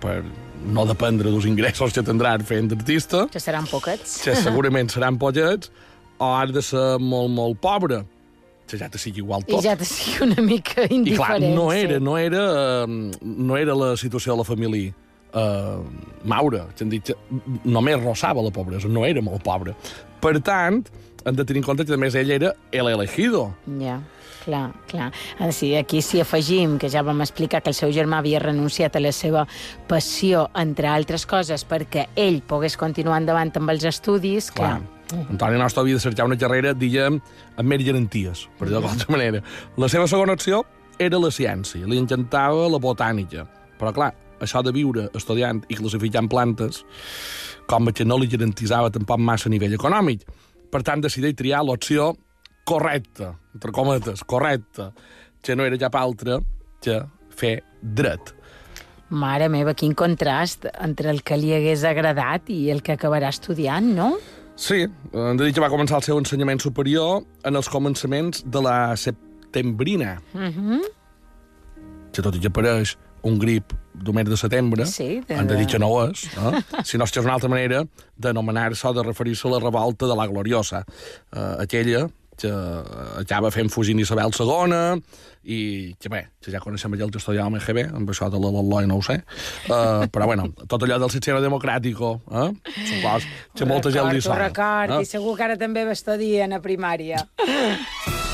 per 0.00 0.24
no 0.64 0.84
dependre 0.86 1.30
dels 1.30 1.44
ingressos 1.44 1.92
que 1.92 2.02
tindràs 2.02 2.42
fent 2.42 2.68
d'artista, 2.68 3.28
Que 3.30 3.40
seran 3.40 3.66
poquets. 3.66 4.22
que 4.24 4.34
segurament 4.34 4.90
seran 4.90 5.16
pollets, 5.18 5.70
o 6.18 6.34
has 6.34 6.52
de 6.52 6.62
ser 6.62 6.98
molt, 6.98 7.30
molt 7.30 7.60
pobre, 7.60 8.04
que 8.66 8.78
ja 8.78 8.88
te 8.90 8.98
sigui 8.98 9.22
igual 9.22 9.44
I 9.46 9.52
tot. 9.52 9.62
ja 9.64 9.76
te 9.76 9.84
sigui 9.86 10.24
una 10.26 10.42
mica 10.42 10.82
I 10.84 10.88
clar, 10.88 10.92
indiferent. 10.98 11.54
no 11.54 11.70
era, 11.72 11.98
no 12.00 12.16
era, 12.18 12.44
eh, 12.84 13.10
no 13.22 13.56
era 13.56 13.74
la 13.74 13.96
situació 13.96 14.32
de 14.34 14.38
la 14.38 14.44
família 14.44 14.92
uh, 15.34 15.84
Maura, 16.24 16.66
que 16.76 16.84
han 16.84 16.90
dit 16.90 17.04
que 17.04 17.14
només 17.64 18.00
rossava 18.02 18.42
la 18.42 18.50
pobresa, 18.50 18.88
no 18.88 19.04
era 19.06 19.22
molt 19.22 19.42
pobre. 19.44 19.74
Per 20.20 20.34
tant, 20.40 20.82
hem 21.24 21.34
de 21.36 21.44
tenir 21.44 21.60
en 21.62 21.66
compte 21.66 21.84
que, 21.86 21.94
a 21.94 22.00
més, 22.00 22.14
ell 22.18 22.30
era 22.30 22.54
el 22.72 22.88
elegido. 22.88 23.52
Ja, 23.80 24.00
clar, 24.44 24.72
clar. 24.90 25.12
Ah, 25.38 25.52
Sí, 25.52 25.74
aquí 25.76 26.00
si 26.02 26.20
afegim, 26.20 26.78
que 26.78 26.88
ja 26.90 27.02
vam 27.02 27.20
explicar 27.20 27.60
que 27.62 27.70
el 27.70 27.74
seu 27.78 27.90
germà 27.92 28.18
havia 28.22 28.40
renunciat 28.42 28.96
a 28.96 29.00
la 29.02 29.12
seva 29.12 29.46
passió, 29.86 30.48
entre 30.54 30.88
altres 30.88 31.26
coses, 31.26 31.66
perquè 31.68 32.08
ell 32.16 32.40
pogués 32.46 32.76
continuar 32.80 33.20
endavant 33.22 33.52
amb 33.56 33.70
els 33.74 33.84
estudis, 33.84 34.50
clar. 34.50 34.78
Clar. 34.80 34.95
Antoni 35.14 35.58
Nostra 35.58 35.84
havia 35.84 35.94
de 35.94 36.02
cercar 36.02 36.26
una 36.26 36.38
carrera, 36.38 36.72
diguem, 36.74 37.20
amb 37.56 37.68
més 37.70 37.84
garanties, 37.86 38.46
per 38.58 38.68
dir-ho 38.68 38.82
d'altra 38.82 39.12
manera. 39.14 39.42
La 39.78 39.88
seva 39.92 40.08
segona 40.10 40.34
opció 40.34 40.64
era 40.98 41.20
la 41.22 41.30
ciència, 41.30 41.86
li 41.86 41.98
encantava 42.00 42.66
la 42.72 42.80
botànica. 42.82 43.46
Però, 43.78 43.92
clar, 43.94 44.12
això 44.42 44.62
de 44.64 44.72
viure 44.74 45.08
estudiant 45.16 45.62
i 45.68 45.78
classificant 45.78 46.28
plantes, 46.32 46.82
com 47.70 47.90
que 47.92 48.06
no 48.06 48.18
li 48.18 48.30
garantitzava 48.30 48.92
tampoc 48.94 49.20
massa 49.22 49.50
a 49.50 49.54
nivell 49.54 49.76
econòmic. 49.76 50.24
Per 50.72 50.82
tant, 50.82 51.02
decideix 51.04 51.36
triar 51.38 51.62
l'opció 51.64 52.14
correcta, 52.66 53.36
entre 53.54 53.72
cometes, 53.72 54.24
correcta, 54.26 54.90
que 55.42 55.54
no 55.54 55.66
era 55.66 55.78
cap 55.78 55.94
altra 56.00 56.40
que 56.82 56.98
fer 57.30 57.60
dret. 57.80 58.32
Mare 59.06 59.46
meva, 59.52 59.76
quin 59.78 59.94
contrast 59.94 60.66
entre 60.82 61.12
el 61.12 61.22
que 61.22 61.38
li 61.38 61.52
hagués 61.54 61.84
agradat 61.86 62.50
i 62.50 62.64
el 62.74 62.82
que 62.82 62.96
acabarà 62.96 63.30
estudiant, 63.30 63.86
no? 63.94 64.16
Sí, 64.56 64.86
hem 65.12 65.36
de 65.36 65.44
dir 65.44 65.52
que 65.54 65.60
va 65.60 65.68
començar 65.68 65.98
el 66.00 66.04
seu 66.06 66.18
ensenyament 66.18 66.62
superior 66.64 67.22
en 67.44 67.56
els 67.60 67.68
començaments 67.68 68.42
de 68.46 68.62
la 68.64 68.96
septembrina, 68.96 70.18
Uh 70.34 70.40
-huh. 70.48 70.80
que 72.12 72.22
tot 72.22 72.34
i 72.36 72.40
que 72.40 72.48
apareix 72.48 72.96
un 73.22 73.38
grip 73.38 73.72
d'un 73.92 74.14
mes 74.14 74.24
de 74.24 74.36
setembre, 74.36 74.86
Sí, 74.86 75.20
de- 75.28 75.34
hem 75.34 75.46
de 75.46 75.56
dir 75.56 75.66
que 75.66 75.78
no 75.78 76.06
és, 76.08 76.24
eh? 76.24 76.62
sinó 76.84 77.04
que 77.04 77.18
és 77.20 77.24
una 77.24 77.34
altra 77.34 77.48
manera 77.48 77.84
d'anomenar-se 78.16 78.88
o 78.88 78.92
de 78.94 79.02
referir-se 79.02 79.46
a 79.48 79.50
la 79.50 79.58
revolta 79.60 80.06
de 80.06 80.14
la 80.16 80.26
Gloriosa, 80.26 80.84
eh, 81.32 81.56
aquella 81.60 82.08
que 82.40 82.52
acaba 83.20 83.50
fent 83.54 83.70
fugint 83.72 84.00
Isabel 84.02 84.34
II 84.34 85.00
i 85.46 85.94
que 86.02 86.10
bé, 86.10 86.24
que 86.42 86.50
ja 86.50 86.60
coneixem 86.62 86.96
allà 86.96 87.06
el 87.06 87.14
que 87.14 87.20
estudiava 87.22 87.46
amb 87.52 87.60
EGB, 87.60 87.84
amb 87.94 88.10
això 88.10 88.28
de 88.32 88.40
la 88.42 88.50
Loloi 88.50 88.88
no 88.90 88.98
ho 88.98 89.04
sé, 89.06 89.20
uh, 89.70 90.04
però 90.10 90.26
bueno, 90.32 90.50
tot 90.66 90.82
allò 90.82 90.98
del 91.02 91.14
sistema 91.14 91.40
democràtic, 91.44 92.02
eh? 92.02 92.50
supos 92.90 93.30
que 93.54 93.70
molta 93.70 93.94
gent 93.94 94.10
li 94.10 94.20
sona. 94.20 94.40
ho 94.40 94.44
record, 94.48 94.98
eh? 94.98 95.02
i 95.06 95.10
segur 95.14 95.38
que 95.38 95.50
ara 95.50 95.58
també 95.60 95.86
va 95.86 95.94
estudiar 95.94 96.50
a 96.50 96.62
primària. 96.62 97.22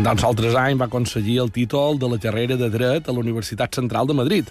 Doncs 0.00 0.22
al 0.24 0.32
tres 0.32 0.54
anys 0.56 0.80
va 0.80 0.86
aconseguir 0.88 1.36
el 1.42 1.50
títol 1.52 1.98
de 2.00 2.08
la 2.08 2.16
carrera 2.16 2.56
de 2.56 2.70
dret 2.72 3.08
a 3.08 3.12
la 3.12 3.20
Universitat 3.20 3.74
Central 3.76 4.06
de 4.08 4.14
Madrid. 4.16 4.46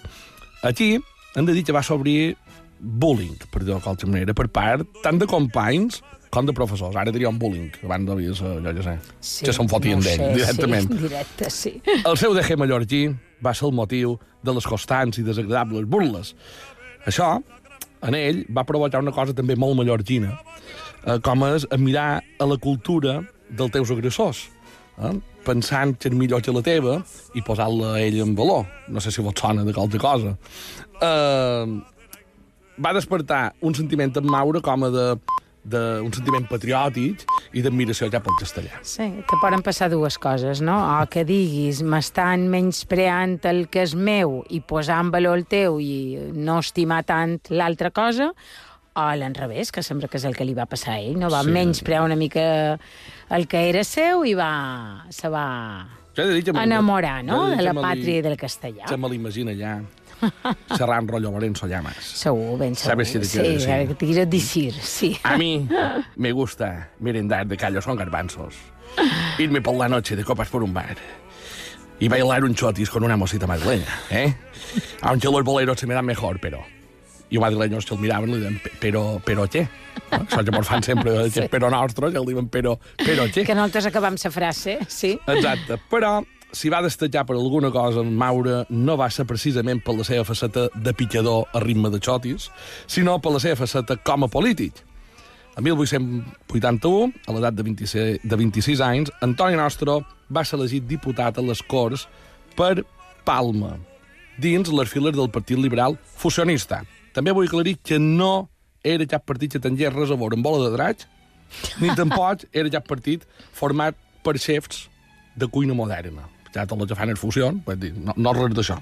Aquí 0.62 1.00
hem 1.36 1.45
de 1.48 1.55
dir 1.57 1.63
que 1.65 1.74
va 1.74 1.81
s'obrir 1.81 2.36
bullying, 2.77 3.39
per 3.50 3.63
dir-ho 3.63 3.79
de 3.79 3.81
qualsevol 3.81 4.13
manera, 4.13 4.36
per 4.38 4.45
part 4.53 4.86
tant 5.01 5.17
de 5.17 5.25
companys 5.25 6.03
com 6.29 6.45
de 6.45 6.53
professors. 6.53 6.93
Ara 6.95 7.10
diríem 7.13 7.39
bullying, 7.41 7.71
abans 7.88 8.05
no 8.05 8.13
havies, 8.13 8.43
allò, 8.45 8.75
ja 8.77 8.86
sé, 8.86 8.93
sí, 9.17 9.48
que 9.48 9.55
se'n 9.57 9.71
fotien 9.71 9.98
no 9.98 10.05
d'ell, 10.05 10.27
directament. 10.38 10.91
Sí, 10.91 11.01
directe, 11.07 11.50
sí. 11.50 11.74
El 11.98 12.21
seu 12.21 12.38
deje 12.38 12.60
mallorquí 12.62 13.01
va 13.41 13.55
ser 13.57 13.65
el 13.71 13.75
motiu 13.81 14.13
de 14.45 14.55
les 14.60 14.69
constants 14.69 15.17
i 15.17 15.25
desagradables 15.25 15.89
burles. 15.89 16.36
Això, 17.10 17.31
en 18.05 18.19
ell, 18.19 18.45
va 18.53 18.67
provocar 18.69 19.01
una 19.01 19.13
cosa 19.17 19.33
també 19.33 19.57
molt 19.57 19.74
mallorquina, 19.81 20.38
eh, 21.01 21.17
com 21.25 21.50
és 21.50 21.65
admirar 21.74 22.21
a 22.21 22.50
la 22.53 22.62
cultura 22.62 23.24
dels 23.50 23.74
teus 23.74 23.89
agressors, 23.98 24.45
eh? 25.01 25.17
Pensant 25.45 25.95
que 25.98 26.10
és 26.12 26.17
millor 26.17 26.43
que 26.45 26.53
la 26.55 26.63
teva 26.65 27.00
i 27.38 27.43
posar-la 27.45 27.95
a 27.95 28.01
ell 28.01 28.21
en 28.24 28.36
valor. 28.38 28.65
No 28.88 29.01
sé 29.03 29.12
si 29.12 29.24
vos 29.25 29.38
sona 29.38 29.65
de 29.67 29.74
qualsevol 29.74 30.01
cosa. 30.01 30.36
Eh, 31.01 31.65
va 32.81 32.93
despertar 32.98 33.53
un 33.62 33.75
sentiment 33.75 34.13
en 34.17 34.29
Maura 34.29 34.62
com 34.62 34.88
a 34.88 34.91
de 34.93 35.07
d'un 35.62 36.10
sentiment 36.10 36.48
patriòtic 36.50 37.21
i 37.53 37.62
d'admiració 37.62 38.07
cap 38.10 38.25
al 38.25 38.38
castellà. 38.39 38.79
Sí, 38.81 39.05
te 39.29 39.38
poden 39.43 39.62
passar 39.62 39.91
dues 39.91 40.17
coses, 40.17 40.62
no? 40.65 40.74
O 40.74 41.05
que 41.05 41.21
diguis, 41.27 41.83
m'estan 41.86 42.48
menyspreant 42.50 43.38
el 43.45 43.67
que 43.69 43.83
és 43.86 43.93
meu 43.93 44.39
i 44.50 44.63
posar 44.65 45.03
en 45.05 45.12
valor 45.13 45.38
el 45.38 45.45
teu 45.45 45.77
i 45.77 46.17
no 46.33 46.57
estimar 46.65 47.03
tant 47.05 47.38
l'altra 47.53 47.93
cosa, 47.93 48.31
o 48.91 49.05
a 49.05 49.15
l'enrevés, 49.15 49.71
que 49.71 49.83
sembla 49.86 50.10
que 50.12 50.17
és 50.19 50.25
el 50.27 50.36
que 50.36 50.43
li 50.43 50.57
va 50.57 50.65
passar 50.67 50.98
a 50.98 51.00
ell, 51.00 51.15
no? 51.19 51.29
Va 51.31 51.45
sí. 51.45 51.53
menysprear 51.53 52.01
una 52.03 52.17
mica 52.19 52.79
el 53.31 53.47
que 53.47 53.69
era 53.69 53.83
seu 53.83 54.25
i 54.25 54.33
va... 54.35 55.05
se 55.09 55.29
va 55.31 55.45
Ja 56.15 56.25
de 56.27 56.33
dir 56.35 56.43
que 56.43 56.53
me- 56.53 56.63
enamorar, 56.63 57.23
no?, 57.23 57.47
ja 57.47 57.53
he 57.53 57.57
de 57.57 57.63
dir 57.63 57.67
la 57.69 57.73
pàtria 57.81 58.17
i 58.19 58.21
del 58.21 58.38
castellà. 58.38 58.88
Se 58.89 58.97
me 58.97 59.09
l'imagina 59.09 59.53
ja. 59.55 59.79
Serran 60.77 61.07
rollo 61.07 61.31
Lorenzo 61.31 61.65
Llamas. 61.65 61.95
Segur, 61.97 62.59
ben 62.59 62.75
segur. 62.75 62.91
Sabes 62.91 63.09
si 63.09 63.19
te 63.19 63.25
sí, 63.25 63.39
quiero 63.39 63.53
decir. 63.55 63.88
que 63.88 63.95
te 63.95 64.05
quiero 64.05 64.25
decir, 64.29 64.73
sí. 64.73 65.17
A 65.23 65.38
mí 65.38 65.67
me 66.15 66.31
gusta 66.31 66.89
merendar 67.00 67.47
de 67.47 67.57
callos 67.57 67.85
con 67.85 67.95
garbanzos, 67.97 68.53
irme 69.39 69.61
por 69.61 69.73
la 69.75 69.88
noche 69.89 70.15
de 70.15 70.23
copas 70.23 70.50
por 70.50 70.61
un 70.63 70.73
bar 70.73 70.95
y 72.00 72.07
bailar 72.07 72.43
un 72.43 72.53
chotis 72.53 72.89
con 72.89 73.03
una 73.03 73.15
mosita 73.17 73.47
madrileña, 73.47 73.88
¿eh? 74.11 74.35
Aunque 75.01 75.27
los 75.27 75.43
boleros 75.43 75.79
se 75.79 75.88
me 75.88 75.93
dan 75.95 76.05
mejor, 76.05 76.39
pero... 76.39 76.63
I 77.31 77.39
els 77.39 77.43
madrileños 77.45 77.88
que 77.88 77.95
el 77.95 78.01
miraven 78.03 78.33
li 78.33 78.41
deien, 78.41 78.59
però, 78.81 79.05
però 79.23 79.47
què? 79.47 79.63
No? 80.11 80.19
Això 80.25 80.43
que 80.43 80.51
mos 80.51 80.67
fan 80.67 80.83
sempre, 80.83 81.15
sí. 81.31 81.45
Però 81.51 81.71
nostres, 81.71 82.13
el 82.19 82.27
diuen, 82.27 82.50
però, 82.51 82.75
però 83.00 83.27
què? 83.31 83.45
Que 83.47 83.55
nosaltres 83.55 83.88
acabam 83.88 84.19
la 84.19 84.31
frase, 84.35 84.77
sí. 84.91 85.13
Exacte. 85.31 85.79
Però, 85.91 86.17
si 86.51 86.69
va 86.69 86.81
destacar 86.83 87.23
per 87.25 87.38
alguna 87.38 87.71
cosa, 87.71 88.03
en 88.03 88.13
Maura 88.19 88.65
no 88.69 88.97
va 89.00 89.09
ser 89.09 89.25
precisament 89.25 89.79
per 89.83 89.95
la 89.95 90.03
seva 90.07 90.25
faceta 90.27 90.67
de 90.75 90.93
pitjador 90.93 91.47
a 91.55 91.63
ritme 91.63 91.89
de 91.89 92.01
xotis, 92.03 92.50
sinó 92.88 93.17
per 93.23 93.31
la 93.31 93.39
seva 93.43 93.59
faceta 93.63 93.95
com 93.95 94.27
a 94.27 94.31
polític. 94.31 94.83
En 95.55 95.63
1881, 95.63 97.11
a 97.27 97.35
l'edat 97.35 97.55
de, 97.55 97.63
26, 97.67 98.23
de 98.23 98.39
26 98.39 98.83
anys, 98.83 99.11
Antoni 99.23 99.59
Nostro 99.59 100.01
va 100.31 100.43
ser 100.47 100.59
elegit 100.59 100.88
diputat 100.88 101.39
a 101.39 101.43
les 101.43 101.63
Corts 101.63 102.07
per 102.55 102.83
Palma, 103.27 103.77
dins 104.39 104.71
les 104.71 104.89
files 104.91 105.15
del 105.15 105.31
Partit 105.31 105.59
Liberal 105.59 106.00
Fusionista. 106.17 106.83
També 107.15 107.33
vull 107.35 107.49
aclarir 107.49 107.77
que 107.83 107.99
no 107.99 108.49
era 108.83 109.05
cap 109.09 109.25
partit 109.27 109.53
que 109.53 109.61
tingués 109.63 109.93
res 109.93 110.11
a 110.11 110.17
veure 110.19 110.37
amb 110.37 110.45
bola 110.45 110.65
de 110.65 110.75
draig, 110.75 111.05
ni 111.83 111.91
tampoc 111.99 112.45
era 112.51 112.71
cap 112.77 112.87
partit 112.87 113.25
format 113.57 113.97
per 114.23 114.37
xefs 114.39 114.87
de 115.35 115.47
cuina 115.47 115.75
moderna. 115.77 116.27
Ja 116.51 116.65
tot 116.67 116.79
el 116.79 116.89
que 116.89 116.97
fan 116.97 117.11
és 117.13 117.19
fusió, 117.19 117.51
dir, 117.79 117.93
no, 117.95 118.15
no 118.17 118.35
res 118.35 118.55
d'això. 118.55 118.79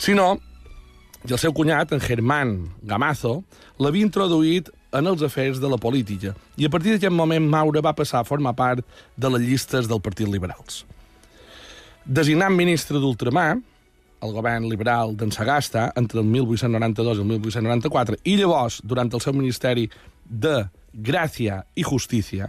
Sinó 0.00 0.34
i 1.24 1.32
el 1.32 1.40
seu 1.40 1.54
cunyat, 1.56 1.92
en 1.96 2.02
Germán 2.04 2.50
Gamazo, 2.84 3.38
l'havia 3.80 4.04
introduït 4.04 4.68
en 4.94 5.08
els 5.08 5.22
afers 5.24 5.56
de 5.60 5.68
la 5.72 5.78
política 5.80 6.34
i 6.60 6.66
a 6.68 6.70
partir 6.70 6.92
d'aquest 6.92 7.14
moment 7.16 7.46
Maura 7.50 7.80
va 7.82 7.94
passar 7.96 8.20
a 8.20 8.28
formar 8.28 8.52
part 8.58 8.84
de 9.16 9.30
les 9.32 9.42
llistes 9.42 9.88
del 9.88 10.02
Partit 10.04 10.28
Liberals. 10.28 10.84
Designant 12.04 12.52
ministre 12.52 13.00
d'Ultramar, 13.00 13.56
el 14.24 14.32
govern 14.32 14.68
liberal 14.70 15.14
d'en 15.18 15.32
Sagasta, 15.34 15.90
entre 16.00 16.20
el 16.22 16.26
1892 16.26 17.18
i 17.18 17.20
el 17.20 17.28
1894, 17.34 18.20
i 18.24 18.36
llavors, 18.40 18.80
durant 18.84 19.12
el 19.12 19.22
seu 19.22 19.36
ministeri 19.36 19.88
de 20.24 20.64
Gràcia 20.94 21.62
i 21.76 21.84
Justícia, 21.84 22.48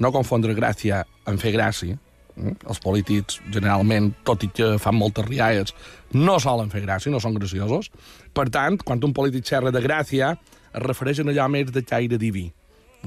no 0.00 0.12
confondre 0.12 0.56
gràcia 0.56 1.02
amb 1.28 1.40
fer 1.40 1.52
gràcia, 1.54 1.96
eh? 1.96 2.54
els 2.68 2.80
polítics, 2.82 3.40
generalment, 3.52 4.10
tot 4.24 4.46
i 4.46 4.50
que 4.52 4.72
fan 4.82 4.96
moltes 4.96 5.28
rialles, 5.28 5.74
no 6.16 6.38
solen 6.40 6.72
fer 6.72 6.82
gràcia, 6.86 7.12
no 7.12 7.20
són 7.20 7.36
graciosos. 7.36 7.90
Per 8.34 8.48
tant, 8.52 8.80
quan 8.80 9.02
un 9.04 9.14
polític 9.16 9.46
xerra 9.52 9.72
de 9.74 9.82
gràcia, 9.84 10.32
es 10.70 10.82
refereix 10.86 11.20
a 11.20 11.28
allò 11.28 11.50
més 11.52 11.70
de 11.74 11.84
caire 11.84 12.18
diví. 12.18 12.48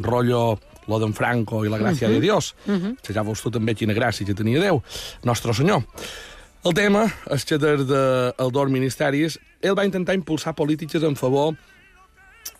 Rollo 0.04 0.60
lo 0.90 1.00
d'en 1.00 1.14
Franco 1.16 1.64
i 1.64 1.70
la 1.72 1.80
gràcia 1.80 2.08
uh 2.08 2.12
-huh. 2.12 2.16
de 2.16 2.22
Dios. 2.22 2.56
Uh 2.68 2.74
-huh. 2.74 2.96
Que 3.02 3.14
ja 3.14 3.24
veus 3.24 3.42
tu 3.42 3.50
també 3.50 3.76
quina 3.76 3.94
gràcia 3.94 4.26
que 4.26 4.34
tenia 4.34 4.60
Déu, 4.60 4.82
Nostre 5.24 5.54
Senyor. 5.54 5.84
El 6.64 6.72
tema 6.72 7.02
és 7.36 7.44
que 7.44 7.58
des 7.60 7.82
dels 7.84 8.38
de 8.40 8.52
dos 8.56 8.70
ministeris 8.72 9.36
ell 9.60 9.76
va 9.76 9.84
intentar 9.84 10.16
impulsar 10.16 10.54
polítiques 10.56 11.04
en 11.04 11.18
favor 11.20 11.58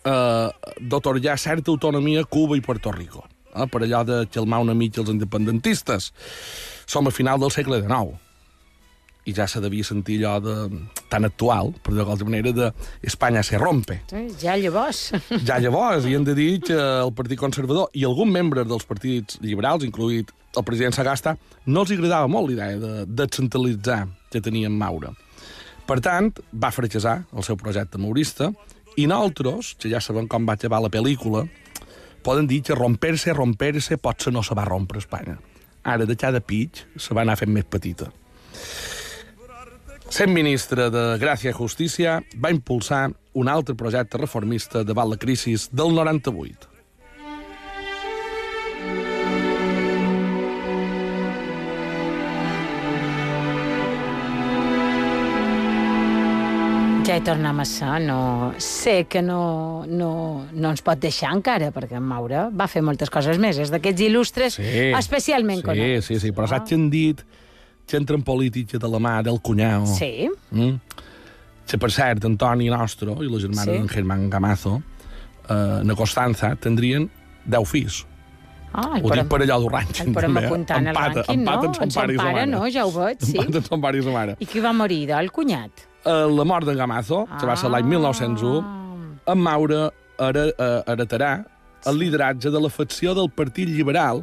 eh, 0.04 0.48
d'otorgar 0.80 1.38
certa 1.40 1.72
autonomia 1.72 2.20
a 2.20 2.28
Cuba 2.28 2.58
i 2.58 2.60
Puerto 2.60 2.92
Rico, 2.92 3.24
eh, 3.54 3.64
per 3.64 3.80
allò 3.80 4.02
de 4.04 4.26
xelmar 4.28 4.60
una 4.60 4.76
mica 4.76 5.00
els 5.00 5.08
independentistes. 5.08 6.10
Som 6.84 7.08
a 7.08 7.14
final 7.16 7.40
del 7.40 7.54
segle 7.54 7.80
XIX 7.80 8.20
i 9.24 9.32
ja 9.32 9.46
se 9.48 9.64
devia 9.64 9.84
sentir 9.88 10.18
allò 10.20 10.36
de, 10.44 10.84
tan 11.08 11.24
actual, 11.24 11.72
per 11.80 11.94
dir-ho 11.94 12.04
d'alguna 12.04 12.36
manera, 12.36 12.52
de 12.52 12.70
Espanya 13.08 13.40
se 13.42 13.56
rompe. 13.56 14.02
Sí, 14.12 14.26
Ja 14.42 14.58
llavors. 14.60 15.14
Ja 15.48 15.56
llavors, 15.56 16.04
i 16.04 16.12
hem 16.12 16.28
de 16.28 16.36
dir 16.36 16.60
que 16.60 16.76
el 16.76 17.16
Partit 17.16 17.40
Conservador 17.40 17.88
i 17.96 18.04
algun 18.04 18.28
membre 18.28 18.68
dels 18.68 18.84
partits 18.84 19.40
liberals, 19.40 19.88
incluït 19.88 20.28
el 20.56 20.64
president 20.64 20.94
Sagasta, 20.96 21.36
no 21.66 21.82
els 21.84 21.92
agradava 21.94 22.30
molt 22.30 22.50
l'idea 22.50 22.78
de 22.80 23.04
descentralitzar 23.06 24.04
que 24.30 24.42
tenia 24.44 24.70
en 24.70 24.78
Maura. 24.78 25.12
Per 25.84 25.98
tant, 26.00 26.30
va 26.52 26.72
fracassar 26.72 27.18
el 27.34 27.44
seu 27.44 27.58
projecte 27.60 28.00
maurista 28.00 28.50
i 28.96 29.08
nosaltres, 29.10 29.74
que 29.76 29.90
ja 29.92 30.00
sabem 30.00 30.28
com 30.30 30.46
va 30.48 30.56
acabar 30.56 30.80
la 30.80 30.92
pel·lícula, 30.92 31.44
poden 32.24 32.48
dir 32.48 32.62
que 32.64 32.76
romper-se, 32.78 33.34
romper-se, 33.36 33.98
potser 34.00 34.32
no 34.32 34.42
se 34.42 34.56
va 34.56 34.64
rompre 34.64 35.02
Espanya. 35.02 35.36
Ara, 35.84 36.06
de 36.08 36.16
cada 36.16 36.40
pitx, 36.40 36.86
se 36.96 37.14
va 37.14 37.24
anar 37.26 37.36
fent 37.36 37.52
més 37.52 37.66
petita. 37.68 38.08
Sent 40.14 40.30
ministre 40.32 40.88
de 40.94 41.04
Gràcia 41.20 41.50
i 41.50 41.56
Justícia, 41.56 42.20
va 42.40 42.52
impulsar 42.54 43.08
un 43.34 43.50
altre 43.50 43.74
projecte 43.74 44.20
reformista 44.20 44.84
davant 44.86 45.10
la 45.10 45.18
crisi 45.20 45.56
del 45.72 45.92
98. 45.96 46.73
Ja 57.04 57.18
hi 57.18 57.20
tornem 57.24 57.58
a 57.60 57.64
no... 58.00 58.54
Sé 58.64 59.04
que 59.12 59.20
no, 59.22 59.84
no, 59.86 60.46
no 60.56 60.70
ens 60.72 60.80
pot 60.84 61.00
deixar 61.02 61.34
encara, 61.36 61.68
perquè 61.74 61.98
en 61.98 62.06
Maura 62.08 62.46
va 62.48 62.64
fer 62.70 62.80
moltes 62.84 63.12
coses 63.12 63.36
més. 63.42 63.58
És 63.60 63.72
d'aquests 63.72 64.06
il·lustres 64.06 64.56
especialment 64.96 65.60
sí, 65.60 65.66
coneguts. 65.66 66.08
Sí, 66.08 66.16
sí, 66.22 66.32
però 66.32 66.48
saps 66.48 66.72
què 66.72 66.78
han 66.78 66.88
dit? 66.92 67.20
Que 67.84 68.00
entra 68.00 68.16
en 68.16 68.24
política 68.24 68.80
de 68.80 68.88
la 68.88 69.00
mà 69.04 69.18
del 69.26 69.40
cunyau. 69.44 69.84
Sí, 69.90 70.30
Mm? 70.50 70.80
Que, 71.64 71.78
per 71.80 71.88
cert, 71.92 72.24
Antoni 72.28 72.66
Nostro 72.68 73.14
i 73.24 73.28
la 73.28 73.38
germana 73.40 73.64
Sí. 73.64 73.76
d'en 73.78 73.86
Germán 73.88 74.26
Gamazo, 74.30 74.82
eh, 75.48 75.80
na 75.84 75.94
Constanza, 75.96 76.54
tindrien 76.60 77.06
10 77.46 77.64
fills. 77.68 78.02
Ah, 78.72 78.98
Ho 79.02 79.08
dic 79.10 79.28
per 79.30 79.40
allò 79.40 79.60
d'Urranxin. 79.62 80.08
el 80.08 80.12
podem 80.12 80.36
eh? 80.36 80.44
apuntar 80.46 80.78
en 80.78 80.88
el 80.88 80.96
Empata- 80.96 81.22
rànquing, 81.24 81.40
no? 81.44 81.52
son 81.74 81.90
pare 81.94 82.46
no? 82.46 82.66
Ja 82.70 82.84
ho 82.84 82.92
veig, 82.92 83.18
sí. 83.20 83.38
Empaten 83.38 83.64
son 83.64 83.80
pare 83.80 83.98
i 83.98 84.02
sa 84.02 84.10
mare. 84.10 84.36
I 84.40 84.46
qui 84.46 84.60
va 84.60 84.72
morir, 84.72 85.06
del 85.08 85.30
cunyat? 85.32 85.70
Eh, 86.04 86.26
la 86.28 86.44
mort 86.44 86.66
d'en 86.68 86.76
Gamazo, 86.76 87.24
que 87.40 87.46
va 87.48 87.56
ser 87.56 87.70
l'any 87.72 87.86
1901, 87.88 88.64
en 89.32 89.38
Maura 89.40 89.86
her 90.20 90.36
eh, 90.36 90.66
heretarà 90.92 91.32
el 91.88 91.96
lideratge 92.00 92.52
de 92.52 92.60
la 92.60 92.68
facció 92.68 93.14
del 93.16 93.30
Partit 93.32 93.70
Liberal 93.72 94.20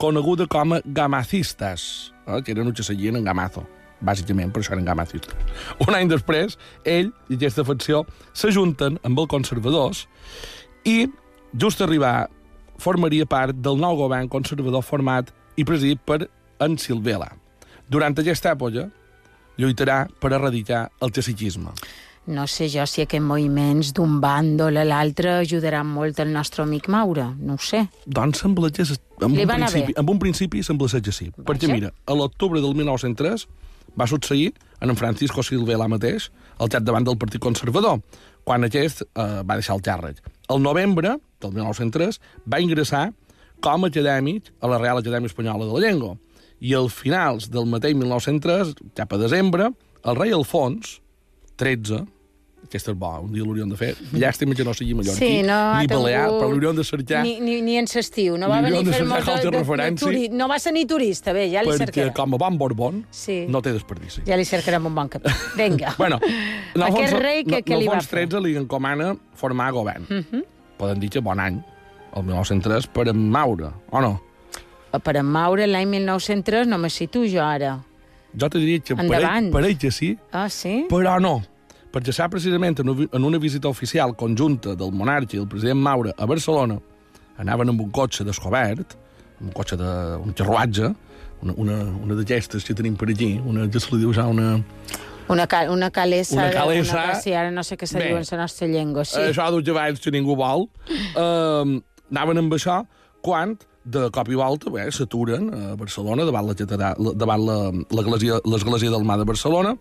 coneguda 0.00 0.46
com 0.48 0.72
a 0.72 0.80
gamacistes, 0.84 2.14
eh, 2.26 2.40
que 2.42 2.54
eren 2.54 2.70
els 2.70 2.78
que 2.78 2.86
seguien 2.86 3.16
en 3.16 3.28
Gamazo. 3.28 3.66
Bàsicament, 4.00 4.52
per 4.54 4.62
això 4.62 4.72
eren 4.76 4.86
gamacistes. 4.86 5.34
Un 5.82 5.96
any 5.98 6.08
després, 6.08 6.56
ell 6.86 7.10
i 7.28 7.34
aquesta 7.34 7.64
facció 7.66 8.04
s'ajunten 8.32 9.00
amb 9.02 9.18
els 9.18 9.28
conservadors 9.28 10.04
i, 10.86 11.08
just 11.58 11.82
arribar, 11.82 12.28
formaria 12.78 13.26
part 13.26 13.58
del 13.58 13.80
nou 13.82 13.98
govern 13.98 14.30
conservador 14.30 14.86
format 14.86 15.32
i 15.58 15.66
presidit 15.66 16.00
per 16.06 16.28
en 16.62 16.78
Silvela. 16.78 17.32
Durant 17.90 18.14
aquesta 18.14 18.54
època, 18.54 18.86
lluitarà 19.58 20.04
per 20.20 20.32
erradicar 20.36 20.88
el 21.02 21.12
caciquisme. 21.12 21.74
No 22.28 22.44
sé 22.46 22.66
jo 22.68 22.84
si 22.84 23.00
aquests 23.00 23.24
moviments 23.24 23.94
d'un 23.96 24.18
bàndol 24.20 24.76
a 24.76 24.84
l'altre 24.84 25.38
ajudaran 25.38 25.88
molt 25.88 26.18
el 26.20 26.32
nostre 26.34 26.62
amic 26.66 26.90
Maura, 26.92 27.30
no 27.40 27.56
ho 27.56 27.62
sé. 27.62 27.86
Doncs 28.04 28.44
sembla 28.44 28.70
que... 28.70 28.84
En 29.18 29.32
Li 29.34 29.42
un, 29.42 29.50
principi, 29.50 29.94
en 29.98 30.10
un 30.12 30.18
principi 30.22 30.60
sembla 30.62 30.90
ser 30.92 31.00
que 31.02 31.10
sí. 31.10 31.30
Perquè, 31.34 31.66
mira, 31.72 31.88
a 32.06 32.14
l'octubre 32.14 32.60
del 32.62 32.76
1903 32.78 33.46
va 33.98 34.06
succeir 34.06 34.52
en 34.80 34.92
en 34.92 34.96
Francisco 34.96 35.42
Silvela 35.42 35.88
mateix, 35.88 36.28
al 36.58 36.68
capdavant 36.70 37.06
del 37.06 37.18
Partit 37.18 37.42
Conservador, 37.42 37.98
quan 38.44 38.64
aquest 38.64 39.02
eh, 39.02 39.06
va 39.42 39.56
deixar 39.58 39.74
el 39.76 39.82
càrrec. 39.82 40.20
El 40.48 40.62
novembre 40.62 41.16
del 41.42 41.52
1903 41.56 42.20
va 42.46 42.60
ingressar 42.62 43.08
com 43.60 43.84
a 43.84 43.90
acadèmic 43.90 44.52
a 44.60 44.70
la 44.70 44.78
Real 44.78 45.00
Acadèmia 45.00 45.32
Espanyola 45.32 45.66
de 45.66 45.72
la 45.74 45.82
Llengua. 45.82 46.14
I 46.60 46.74
al 46.74 46.88
finals 46.90 47.50
del 47.50 47.66
mateix 47.70 47.94
1903, 47.94 48.74
cap 48.98 49.12
a 49.12 49.18
desembre, 49.18 49.70
el 50.04 50.16
rei 50.16 50.32
Alfons, 50.32 51.00
13, 51.56 52.04
aquest 52.68 52.88
és 52.90 52.96
bo, 52.98 53.08
un 53.22 53.30
dia 53.32 53.44
l'hauríem 53.46 53.70
de 53.70 53.76
fer. 53.78 53.92
Llàstima 54.12 54.54
que 54.58 54.64
no 54.66 54.74
sigui 54.74 54.92
mallorquí, 54.98 55.18
Sí, 55.18 55.42
no 55.46 55.78
ni 55.78 55.86
tingut- 55.86 56.02
balear, 56.02 56.24
però 56.34 56.48
l'hauríem 56.50 56.76
de 56.76 56.84
cercar 56.84 57.22
Ni, 57.22 57.38
ni, 57.40 57.60
ni 57.62 57.76
en 57.78 57.86
s'estiu, 57.86 58.36
no 58.36 58.48
va 58.50 58.60
venir 58.60 58.80
a 58.80 58.84
fer 58.84 58.98
cercar 58.98 59.08
molt 59.08 59.26
de, 59.26 59.50
de, 59.50 59.90
de, 59.90 59.96
turi... 60.02 60.28
No 60.28 60.48
va 60.50 60.58
ser 60.58 60.72
ni 60.74 60.84
turista, 60.84 61.32
bé, 61.32 61.46
ja 61.50 61.62
li 61.62 61.70
perquè 61.70 61.86
cercarem. 61.86 62.12
com 62.18 62.34
a 62.34 62.38
bon 62.44 62.58
Borbón 62.58 63.06
Sí. 63.10 63.46
no 63.48 63.62
té 63.62 63.72
desperdici. 63.72 64.22
Ja 64.26 64.36
li 64.36 64.44
cercarem 64.44 64.84
un 64.90 64.94
bon 64.94 65.08
capí. 65.08 65.30
Vinga. 65.56 65.94
Bueno, 66.02 66.18
Aquest 66.74 67.14
rei, 67.18 67.44
què, 67.44 67.62
què 67.64 67.78
li 67.78 67.86
va 67.88 68.00
fer? 68.02 68.26
Mhm. 68.26 68.30
XIII 68.34 68.42
li 68.44 68.56
encomana 68.58 69.16
formar 69.34 69.70
govern. 69.72 70.04
Uh 70.10 70.22
-huh. 70.26 70.44
Poden 70.76 71.00
dir 71.00 71.08
que 71.10 71.20
bon 71.20 71.38
any, 71.40 71.62
el 72.14 72.22
1903, 72.24 72.86
per 72.88 73.08
en 73.08 73.30
Maura, 73.30 73.72
o 73.90 74.00
no? 74.00 74.20
Per 74.90 75.16
en 75.20 75.26
Maure, 75.26 75.66
l'any 75.68 75.86
1903, 75.86 76.66
no 76.66 76.78
me 76.78 76.88
situo 76.90 77.26
jo 77.28 77.42
ara. 77.44 77.74
Jo 78.38 78.48
te 78.48 78.58
diria 78.58 78.80
que 78.80 78.94
Endavant. 78.94 79.50
parell, 79.50 79.52
parell 79.52 79.78
que 79.78 79.90
sí, 79.90 80.16
Ah, 80.32 80.48
sí? 80.48 80.86
però 80.88 81.18
no. 81.20 81.42
Perquè 81.92 82.12
serà 82.12 82.28
precisament 82.28 82.78
en 82.80 82.88
una- 82.88 83.08
en 83.12 83.24
una 83.24 83.38
visita 83.38 83.68
oficial 83.68 84.14
conjunta 84.16 84.74
del 84.76 84.92
monarca 84.92 85.36
i 85.36 85.40
el 85.40 85.46
president 85.48 85.78
Maura 85.80 86.12
a 86.16 86.26
Barcelona, 86.26 86.78
anaven 87.38 87.68
amb 87.70 87.80
un 87.80 87.90
cotxe 87.90 88.24
descobert, 88.24 88.94
un 89.40 89.50
cotxe 89.52 89.76
de... 89.76 90.16
un 90.22 90.32
carruatge, 90.32 90.92
una, 91.42 91.52
una, 91.56 91.74
una 91.84 92.14
d'aquestes 92.14 92.64
que 92.64 92.74
tenim 92.74 92.96
per 92.96 93.08
aquí, 93.10 93.40
una 93.44 93.68
que 93.70 93.80
se 93.80 93.88
li 93.94 94.00
diu 94.02 94.12
ja 94.12 94.26
una... 94.26 94.62
Una, 95.28 95.46
ca 95.46 95.70
una 95.70 95.90
calessa. 95.90 96.34
Una 96.36 96.50
calessa. 96.50 97.04
Una, 97.04 97.14
sí, 97.20 97.32
ara 97.34 97.50
no 97.50 97.62
sé 97.62 97.76
què 97.76 97.86
se 97.86 97.98
Bé. 97.98 98.06
diu 98.08 98.16
en 98.16 98.24
la 98.30 98.36
nostra 98.38 98.66
llengua. 98.66 99.04
Sí. 99.04 99.14
Sí. 99.16 99.20
Això 99.30 99.50
d'uns 99.52 99.66
cavalls 99.66 100.00
que 100.00 100.10
ningú 100.10 100.34
vol. 100.36 100.68
Uh, 101.14 101.80
anaven 102.10 102.38
amb 102.38 102.52
això 102.56 102.86
quan 103.20 103.58
de 103.88 104.08
cop 104.12 104.28
i 104.28 104.36
volta 104.36 104.70
bé, 104.72 104.86
s'aturen 104.92 105.48
a 105.54 105.74
Barcelona 105.80 106.26
davant 106.28 106.50
la 106.50 107.12
davant 107.16 107.44
l'església 107.88 108.90
del 108.92 109.06
Mar 109.08 109.18
de 109.20 109.26
Barcelona 109.28 109.74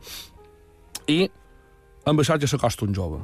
i 1.11 1.25
amb 2.07 2.21
això 2.23 2.37
ja 2.39 2.47
s'acosta 2.47 2.85
un 2.87 2.95
jove. 2.95 3.19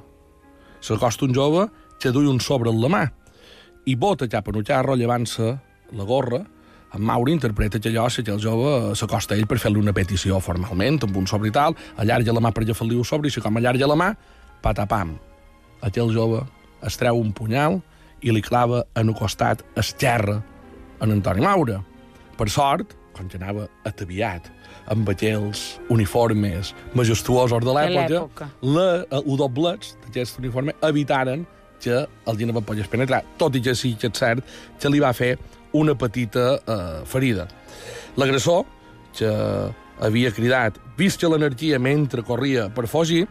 S'acosta 0.83 1.25
un 1.25 1.35
jove 1.35 1.67
que 1.99 2.11
duia 2.11 2.31
un 2.31 2.41
sobre 2.43 2.71
en 2.71 2.81
la 2.81 2.91
mà 2.91 3.03
i 3.87 3.95
bota 3.95 4.27
cap 4.27 4.47
a 4.47 4.51
un 4.55 4.65
xarro 4.65 4.95
llevant-se 4.99 5.53
la 5.93 6.03
gorra 6.07 6.43
en 6.93 7.01
Mauri 7.01 7.31
interpreta 7.33 7.79
que 7.79 7.89
allò, 7.89 8.07
que 8.07 8.31
el 8.31 8.41
jove 8.41 8.95
s'acosta 8.95 9.33
a 9.33 9.37
ell 9.37 9.47
per 9.47 9.57
fer-li 9.57 9.79
una 9.79 9.93
petició 9.93 10.39
formalment, 10.39 10.99
amb 11.03 11.17
un 11.17 11.25
sobre 11.27 11.49
i 11.49 11.51
tal, 11.51 11.73
allarga 11.97 12.33
la 12.33 12.43
mà 12.43 12.51
per 12.53 12.67
agafar-li 12.67 12.95
un 12.95 13.03
sobre, 13.03 13.27
i 13.27 13.31
si 13.33 13.41
com 13.41 13.57
allarga 13.57 13.87
la 13.87 13.97
mà, 13.97 14.11
patapam. 14.61 15.15
Aquell 15.81 16.13
jove 16.13 16.43
es 16.85 16.97
treu 16.99 17.17
un 17.17 17.31
punyal 17.33 17.79
i 18.21 18.31
li 18.31 18.43
clava 18.45 18.83
en 18.93 19.09
el 19.09 19.17
costat 19.17 19.63
esquerre 19.75 20.43
en 21.01 21.15
Antoni 21.17 21.41
Maura. 21.41 21.79
Per 22.37 22.49
sort, 22.49 22.95
com 23.13 23.29
que 23.29 23.37
anava 23.37 23.67
ataviat 23.85 24.49
amb 24.91 25.09
aquells 25.09 25.77
uniformes 25.93 26.73
majestuosos 26.97 27.63
de 27.63 27.75
l'època, 27.77 28.49
els 28.63 29.37
doblets 29.39 29.93
d'aquest 30.05 30.39
uniforme 30.41 30.75
evitaren 30.83 31.45
que 31.83 32.03
el 32.03 32.39
Gina 32.39 32.55
pogués 32.55 32.87
penetrar, 32.87 33.21
tot 33.37 33.55
i 33.55 33.61
que 33.61 33.75
sí 33.75 33.93
que 33.99 34.09
és 34.09 34.19
cert 34.19 34.43
que 34.79 34.91
li 34.91 35.01
va 35.03 35.11
fer 35.13 35.35
una 35.73 35.95
petita 35.99 36.45
eh, 36.55 37.03
ferida. 37.09 37.47
L'agressor, 38.17 38.63
que 39.17 39.29
havia 40.03 40.31
cridat 40.33 40.77
visca 40.97 41.29
l'energia 41.29 41.79
mentre 41.79 42.23
corria 42.25 42.69
per 42.73 42.87
fugir, 42.87 43.25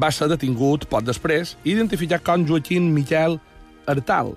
va 0.00 0.10
ser 0.10 0.28
detingut 0.32 0.88
poc 0.90 1.04
després 1.06 1.54
i 1.62 1.74
identificat 1.74 2.24
com 2.26 2.44
Joaquim 2.48 2.90
Miquel 2.94 3.38
Artal, 3.86 4.32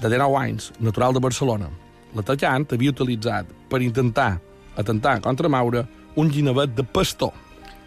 de 0.00 0.08
19 0.08 0.38
anys, 0.40 0.72
natural 0.80 1.14
de 1.16 1.20
Barcelona. 1.20 1.70
L'atacant 2.16 2.66
havia 2.72 2.92
utilitzat 2.92 3.48
per 3.70 3.82
intentar 3.82 4.36
atentar 4.76 5.20
contra 5.24 5.48
Maura 5.48 5.86
un 6.16 6.30
guinevet 6.30 6.74
de 6.76 6.84
pastor. 6.84 7.32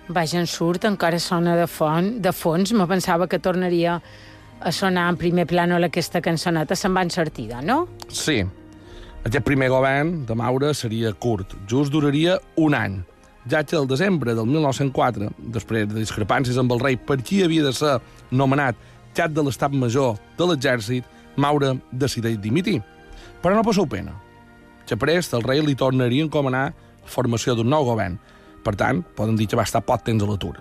Vaja, 0.10 0.39
en 0.39 0.48
surt, 0.50 0.86
encara 0.89 1.19
sona 1.22 1.56
de, 1.58 1.67
font, 1.69 2.15
de 2.22 2.34
fons. 2.34 2.74
Me 2.74 2.88
pensava 2.89 3.28
que 3.30 3.39
tornaria 3.39 4.00
a 4.60 4.72
sonar 4.74 5.08
en 5.13 5.17
primer 5.22 5.45
plànol 5.50 5.86
aquesta 5.86 6.22
cançoneta. 6.22 6.76
Se'n 6.76 6.95
va 6.98 7.06
en 7.06 7.13
sortida, 7.13 7.62
no? 7.62 7.84
Sí, 8.10 8.41
aquest 9.19 9.45
primer 9.45 9.69
govern 9.69 10.24
de 10.26 10.36
Maura 10.36 10.74
seria 10.74 11.12
curt, 11.13 11.54
just 11.67 11.91
duraria 11.91 12.38
un 12.58 12.74
any, 12.74 13.00
ja 13.52 13.63
que 13.63 13.76
el 13.76 13.88
desembre 13.88 14.34
del 14.36 14.48
1904, 14.48 15.30
després 15.54 15.89
de 15.91 15.98
discrepàncies 16.00 16.58
amb 16.58 16.72
el 16.72 16.80
rei 16.80 16.95
per 16.95 17.19
qui 17.22 17.41
havia 17.43 17.65
de 17.65 17.74
ser 17.76 17.98
nomenat 18.32 18.80
cap 19.17 19.34
de 19.36 19.43
l'estat 19.43 19.76
major 19.76 20.15
de 20.38 20.48
l'exèrcit, 20.48 21.04
Maura 21.39 21.73
decideix 21.91 22.39
dimitir. 22.41 22.80
Però 23.43 23.56
no 23.56 23.63
passeu 23.63 23.88
pena, 23.89 24.13
que 24.88 24.97
prest 24.99 25.36
el 25.38 25.45
rei 25.45 25.62
li 25.63 25.78
tornaria 25.80 26.23
a 26.23 26.28
encomanar 26.28 26.65
la 26.73 27.12
formació 27.12 27.56
d'un 27.56 27.69
nou 27.71 27.86
govern. 27.88 28.17
Per 28.65 28.75
tant, 28.75 29.04
poden 29.15 29.38
dir 29.39 29.47
que 29.47 29.58
va 29.58 29.67
estar 29.67 29.82
poc 29.86 30.04
temps 30.06 30.23
a 30.23 30.28
l'atur. 30.28 30.58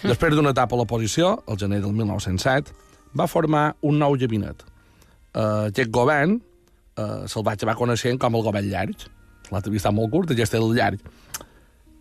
Després 0.00 0.36
d'una 0.36 0.54
etapa 0.54 0.76
a 0.76 0.80
l'oposició, 0.80 1.40
el 1.50 1.58
gener 1.60 1.80
del 1.82 1.92
1907, 1.92 2.72
va 3.16 3.26
formar 3.28 3.74
un 3.82 3.98
nou 4.00 4.16
gabinet. 4.16 4.62
Uh, 5.34 5.68
aquest 5.68 5.90
govern 5.94 6.38
uh, 6.38 7.26
se'l 7.28 7.44
vaig 7.46 7.58
acabar 7.58 7.76
coneixent 7.78 8.20
com 8.20 8.38
el 8.38 8.46
govern 8.46 8.70
llarg. 8.70 9.04
L'altre 9.50 9.70
havia 9.70 9.82
estat 9.82 9.94
molt 9.94 10.12
curt, 10.14 10.32
aquest 10.32 10.54
és 10.54 10.62
el 10.62 10.72
llarg. 10.78 11.02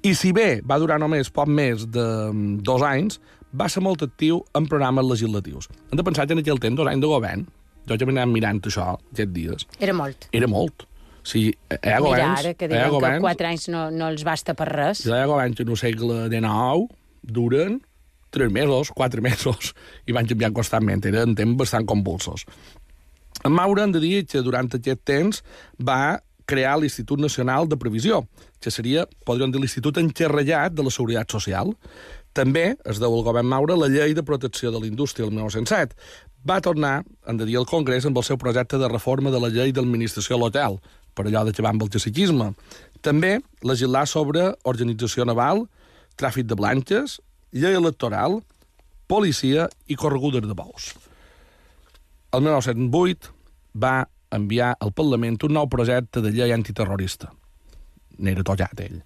I 0.06 0.14
si 0.16 0.32
bé 0.32 0.62
va 0.64 0.80
durar 0.80 1.00
només 1.02 1.32
poc 1.34 1.50
més 1.52 1.84
de 1.92 2.06
mm, 2.30 2.62
dos 2.64 2.86
anys, 2.86 3.20
va 3.52 3.68
ser 3.68 3.82
molt 3.84 4.06
actiu 4.06 4.44
en 4.56 4.68
programes 4.70 5.06
legislatius. 5.06 5.68
Hem 5.90 6.00
de 6.00 6.06
pensar 6.06 6.28
que 6.28 6.38
en 6.38 6.44
aquell 6.44 6.62
temps, 6.62 6.78
dos 6.78 6.88
anys 6.88 7.04
de 7.04 7.10
govern, 7.10 7.48
jo 7.90 7.98
ja 8.06 8.08
anat 8.14 8.28
mirant 8.32 8.62
això 8.62 8.86
aquests 9.00 9.34
dies, 9.34 9.68
Era 9.80 9.94
molt. 9.94 10.30
era 10.32 10.48
molt. 10.48 10.86
O 11.20 11.26
sigui, 11.30 11.50
hi 11.52 11.76
ha 11.76 12.00
Mira, 12.00 12.00
governs... 12.06 12.40
ara 12.46 12.54
que 12.56 12.68
diuen 12.72 12.86
que 12.86 12.96
governs- 12.96 13.22
quatre 13.26 13.48
anys 13.50 13.68
no, 13.70 13.90
no 13.92 14.08
els 14.08 14.24
basta 14.24 14.54
per 14.56 14.70
res. 14.72 15.06
hi 15.06 15.12
ha 15.12 15.26
governs 15.28 15.58
que 15.58 15.64
en 15.68 15.70
el 15.76 15.78
segle 15.78 16.20
XIX 16.30 16.88
duren 17.22 17.82
tres 18.32 18.52
mesos, 18.52 18.92
quatre 18.96 19.22
mesos, 19.28 19.74
i 20.08 20.14
van 20.16 20.26
canviant 20.30 20.54
constantment. 20.54 21.04
Eren 21.10 21.36
temps 21.36 21.58
bastant 21.58 21.86
convulsos. 21.90 22.46
En 23.44 23.52
Maura 23.56 23.84
hem 23.84 23.92
de 23.96 24.00
dir 24.04 24.26
que 24.28 24.42
durant 24.44 24.68
aquest 24.76 25.02
temps 25.08 25.44
va 25.80 26.20
crear 26.50 26.78
l'Institut 26.80 27.20
Nacional 27.22 27.68
de 27.70 27.78
Previsió, 27.78 28.24
que 28.60 28.72
seria, 28.74 29.04
podríem 29.26 29.52
dir, 29.54 29.60
l'Institut 29.62 30.00
enxerrellat 30.02 30.74
de 30.74 30.84
la 30.84 30.90
Seguretat 30.92 31.30
Social. 31.32 31.76
També 32.38 32.76
es 32.86 33.00
deu 33.02 33.14
al 33.16 33.26
govern 33.26 33.48
Maura 33.50 33.78
la 33.80 33.90
Llei 33.90 34.14
de 34.14 34.24
Protecció 34.24 34.72
de 34.72 34.80
la 34.80 34.88
Indústria 34.88 35.26
del 35.26 35.34
1907. 35.34 35.96
Va 36.48 36.62
tornar, 36.62 37.04
hem 37.28 37.40
de 37.40 37.48
dir, 37.50 37.58
al 37.60 37.68
Congrés 37.68 38.06
amb 38.06 38.18
el 38.18 38.24
seu 38.24 38.38
projecte 38.38 38.78
de 38.80 38.88
reforma 38.88 39.32
de 39.34 39.42
la 39.42 39.50
Llei 39.52 39.74
d'Administració 39.76 40.38
Local, 40.40 40.80
per 41.14 41.26
allò 41.28 41.44
de 41.44 41.66
amb 41.66 41.84
el 41.84 41.90
caciquisme. 41.90 42.54
També 43.02 43.40
legislar 43.64 44.06
sobre 44.08 44.54
organització 44.64 45.26
naval, 45.26 45.66
tràfic 46.16 46.48
de 46.48 46.56
blanques, 46.56 47.20
llei 47.52 47.76
electoral, 47.76 48.40
policia 49.08 49.68
i 49.88 49.96
corregudes 49.96 50.46
de 50.48 50.56
bous. 50.56 50.94
El 52.32 52.46
1908 52.46 53.34
va 53.76 54.08
enviar 54.32 54.76
al 54.80 54.94
Parlament 54.94 55.40
un 55.44 55.56
nou 55.58 55.68
projecte 55.68 56.22
de 56.22 56.32
llei 56.32 56.54
antiterrorista. 56.54 57.32
N'era 58.20 58.46
tocat, 58.46 58.80
ell. 58.86 59.02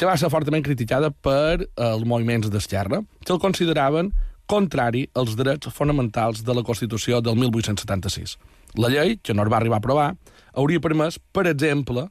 Que 0.00 0.08
va 0.08 0.14
ser 0.16 0.30
fortament 0.32 0.64
criticada 0.64 1.10
per 1.12 1.60
eh, 1.60 1.66
els 1.84 2.06
moviments 2.08 2.48
d'esquerra, 2.48 3.02
que 3.20 3.34
el 3.34 3.40
consideraven 3.42 4.14
contrari 4.48 5.02
als 5.12 5.34
drets 5.36 5.68
fonamentals 5.76 6.40
de 6.46 6.54
la 6.56 6.62
Constitució 6.64 7.20
del 7.20 7.36
1876. 7.36 8.38
La 8.80 8.88
llei, 8.88 9.18
que 9.20 9.34
no 9.36 9.44
es 9.44 9.50
va 9.52 9.58
arribar 9.60 9.76
a 9.76 9.82
aprovar, 9.84 10.08
hauria 10.56 10.80
permès, 10.80 11.18
per 11.36 11.44
exemple, 11.50 12.06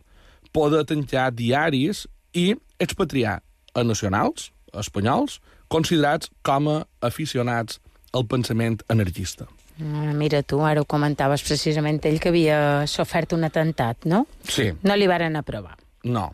poder 0.54 0.84
tancar 0.86 1.32
diaris 1.34 2.06
i 2.38 2.54
expatriar 2.78 3.40
a 3.74 3.84
nacionals, 3.84 4.52
espanyols, 4.78 5.40
considerats 5.68 6.30
com 6.46 6.70
a 6.70 6.78
aficionats 7.10 7.82
al 8.14 8.28
pensament 8.30 8.84
anarquista. 8.88 9.48
Ah, 9.80 10.14
Mira 10.14 10.44
tu, 10.44 10.60
ara 10.62 10.84
ho 10.84 10.86
comentaves 10.86 11.42
precisament 11.42 12.06
ell 12.06 12.22
que 12.22 12.30
havia 12.30 12.86
sofert 12.86 13.34
un 13.34 13.50
atemptat, 13.50 14.06
no? 14.06 14.28
Sí, 14.46 14.70
No 14.84 14.96
li 14.96 15.10
varen 15.10 15.42
aprovar. 15.42 15.80
no. 16.04 16.30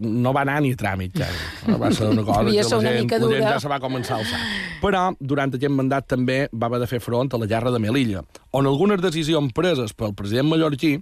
No 0.00 0.32
va 0.32 0.46
anar 0.46 0.60
ni 0.64 0.72
a 0.72 0.76
tràmit, 0.80 1.16
ja. 1.18 1.28
Va 1.76 1.90
ser 1.92 2.08
una 2.08 2.22
cosa 2.24 2.44
que 2.46 2.54
la 2.56 2.78
una 2.78 2.92
gent, 2.92 3.02
mica 3.04 3.18
la 3.20 3.30
gent 3.34 3.48
ja 3.50 3.58
se 3.60 3.68
va 3.68 3.78
començar 3.82 4.16
a 4.16 4.22
alçar. 4.22 4.40
Però, 4.80 5.02
durant 5.20 5.52
aquest 5.52 5.74
mandat 5.76 6.08
també 6.08 6.38
va 6.52 6.70
haver 6.70 6.80
de 6.80 6.88
fer 6.88 7.02
front 7.04 7.34
a 7.34 7.40
la 7.42 7.48
guerra 7.50 7.70
de 7.70 7.80
Melilla, 7.82 8.22
on 8.50 8.66
algunes 8.66 9.02
decisions 9.04 9.52
preses 9.52 9.92
pel 9.92 10.14
president 10.16 10.48
mallorquí, 10.48 10.96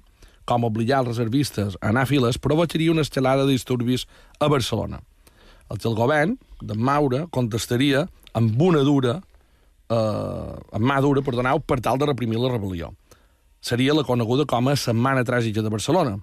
com 0.50 0.66
obligar 0.66 1.04
els 1.04 1.12
reservistes 1.12 1.76
a 1.78 1.92
anar 1.92 2.02
a 2.02 2.10
files, 2.10 2.40
provocaria 2.42 2.90
una 2.90 3.06
escalada 3.06 3.44
de 3.46 3.54
disturbis 3.54 4.06
a 4.40 4.48
Barcelona. 4.48 4.98
El 5.70 5.78
que 5.78 5.86
el 5.88 5.94
govern 5.94 6.38
de 6.60 6.74
Maura 6.74 7.26
contestaria 7.30 8.08
amb 8.34 8.62
una 8.62 8.82
dura, 8.86 9.20
eh, 9.88 10.74
amb 10.74 10.84
mà 10.86 10.98
dura, 11.00 11.22
perdoneu, 11.22 11.60
per 11.60 11.78
tal 11.80 11.98
de 11.98 12.10
reprimir 12.10 12.40
la 12.40 12.50
rebel·lió. 12.50 12.90
Seria 13.60 13.94
la 13.94 14.04
coneguda 14.04 14.46
com 14.48 14.68
a 14.68 14.76
Setmana 14.76 15.22
Tràgica 15.24 15.62
de 15.62 15.70
Barcelona. 15.70 16.18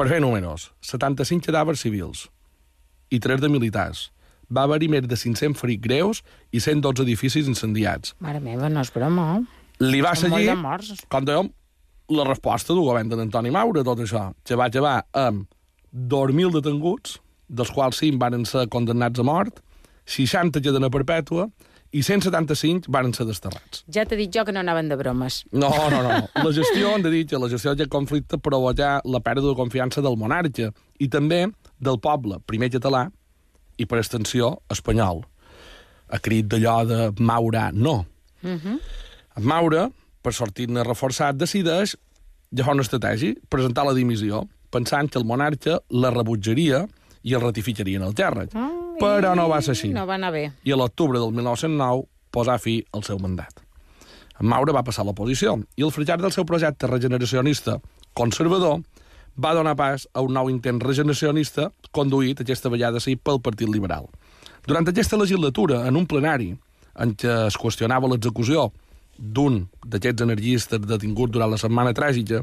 Per 0.00 0.06
fer 0.08 0.22
números, 0.24 0.70
75 0.88 1.44
cadàvers 1.44 1.82
civils 1.84 2.22
i 3.12 3.18
3 3.20 3.42
de 3.42 3.50
militars, 3.52 4.06
va 4.48 4.62
haver-hi 4.64 4.86
més 4.88 5.04
de 5.04 5.16
500 5.22 5.60
ferits 5.60 5.82
greus 5.84 6.22
i 6.56 6.62
112 6.64 7.04
edificis 7.04 7.50
incendiats. 7.50 8.14
Mare 8.24 8.40
meva, 8.40 8.70
no 8.72 8.80
és 8.80 8.88
broma. 8.94 9.26
Li 9.84 10.00
va 10.00 10.14
seguir, 10.16 10.46
de 10.48 10.96
com 11.12 11.26
dèiem, 11.28 11.50
la 12.16 12.24
resposta 12.30 12.72
del 12.72 12.80
govern 12.86 13.12
d'Antoni 13.12 13.52
Maura, 13.52 13.84
tot 13.84 14.00
això, 14.00 14.30
que 14.40 14.56
va 14.56 14.70
acabar 14.72 14.94
amb 15.12 15.44
2.000 15.92 16.56
detenguts, 16.56 17.18
dels 17.52 17.76
quals 17.76 18.00
5 18.00 18.16
van 18.24 18.48
ser 18.48 18.70
condemnats 18.72 19.20
a 19.20 19.28
mort, 19.28 19.60
60 20.08 20.64
cadena 20.64 20.88
perpètua 20.88 21.50
i 21.90 22.02
175 22.06 22.86
van 22.92 23.12
ser 23.16 23.26
desterrats. 23.26 23.82
Ja 23.90 24.04
t'he 24.06 24.18
dit 24.18 24.30
jo 24.34 24.44
que 24.46 24.54
no 24.54 24.62
anaven 24.62 24.90
de 24.90 24.96
bromes. 24.98 25.40
No, 25.50 25.70
no, 25.90 26.02
no. 26.06 26.18
La 26.34 26.52
gestió, 26.54 26.92
hem 26.94 27.02
de 27.02 27.10
dir 27.10 27.24
que 27.26 27.38
la 27.40 27.48
gestió 27.50 27.74
d'aquest 27.74 27.90
conflicte 27.90 28.38
provoca 28.38 29.00
la 29.04 29.20
pèrdua 29.24 29.52
de 29.52 29.58
confiança 29.58 30.02
del 30.04 30.18
monarca 30.20 30.70
i 30.98 31.08
també 31.10 31.46
del 31.80 31.98
poble, 32.02 32.38
primer 32.46 32.70
català 32.70 33.08
i, 33.76 33.86
per 33.86 33.98
extensió, 33.98 34.58
espanyol. 34.70 35.24
A 36.10 36.20
crit 36.22 36.46
d'allò 36.50 36.76
de 36.86 37.00
Maura, 37.18 37.70
no. 37.72 38.04
Uh 38.42 38.54
-huh. 38.54 38.78
En 39.36 39.44
Maura, 39.44 39.90
per 40.22 40.32
sortir-ne 40.32 40.84
reforçat, 40.84 41.36
decideix 41.36 41.96
agafar 42.52 42.74
una 42.74 42.82
estratègia, 42.82 43.34
presentar 43.48 43.84
la 43.84 43.94
dimissió, 43.94 44.46
pensant 44.70 45.10
que 45.10 45.18
el 45.18 45.24
monarca 45.24 45.80
la 45.90 46.10
rebutjaria 46.10 46.86
i 47.22 47.34
el 47.34 47.40
ratificaria 47.40 47.98
en 47.98 48.04
el 48.04 48.14
càrrec. 48.14 48.54
Ah, 48.54 48.70
Però 49.00 49.34
no 49.36 49.48
va 49.50 49.60
ser 49.64 49.74
així. 49.76 49.90
No 49.94 50.06
va 50.08 50.16
anar 50.18 50.32
bé. 50.34 50.46
I 50.64 50.74
a 50.74 50.78
l'octubre 50.78 51.18
del 51.18 51.32
1909 51.36 52.06
posà 52.34 52.58
fi 52.62 52.78
al 52.94 53.04
seu 53.06 53.18
mandat. 53.18 53.64
En 54.40 54.48
Maura 54.48 54.72
va 54.72 54.84
passar 54.86 55.02
a 55.04 55.08
l'oposició 55.08 55.58
i 55.76 55.84
el 55.84 55.92
fracàs 55.92 56.22
del 56.22 56.32
seu 56.32 56.46
projecte 56.48 56.88
regeneracionista 56.88 57.76
conservador 58.16 58.80
va 59.40 59.54
donar 59.54 59.76
pas 59.76 60.06
a 60.12 60.24
un 60.24 60.32
nou 60.34 60.48
intent 60.50 60.80
regeneracionista 60.82 61.70
conduït 61.96 62.40
aquesta 62.40 62.72
vegada 62.72 63.00
sí 63.00 63.16
pel 63.16 63.40
Partit 63.44 63.68
Liberal. 63.68 64.08
Durant 64.66 64.88
aquesta 64.88 65.16
legislatura, 65.16 65.86
en 65.88 65.96
un 65.96 66.06
plenari 66.06 66.54
en 67.00 67.14
què 67.16 67.46
es 67.46 67.56
qüestionava 67.56 68.08
l'execució 68.10 68.70
d'un 69.16 69.66
d'aquests 69.84 70.24
energistes 70.24 70.80
detinguts 70.88 71.32
durant 71.32 71.52
la 71.52 71.60
setmana 71.60 71.94
tràgica, 71.96 72.42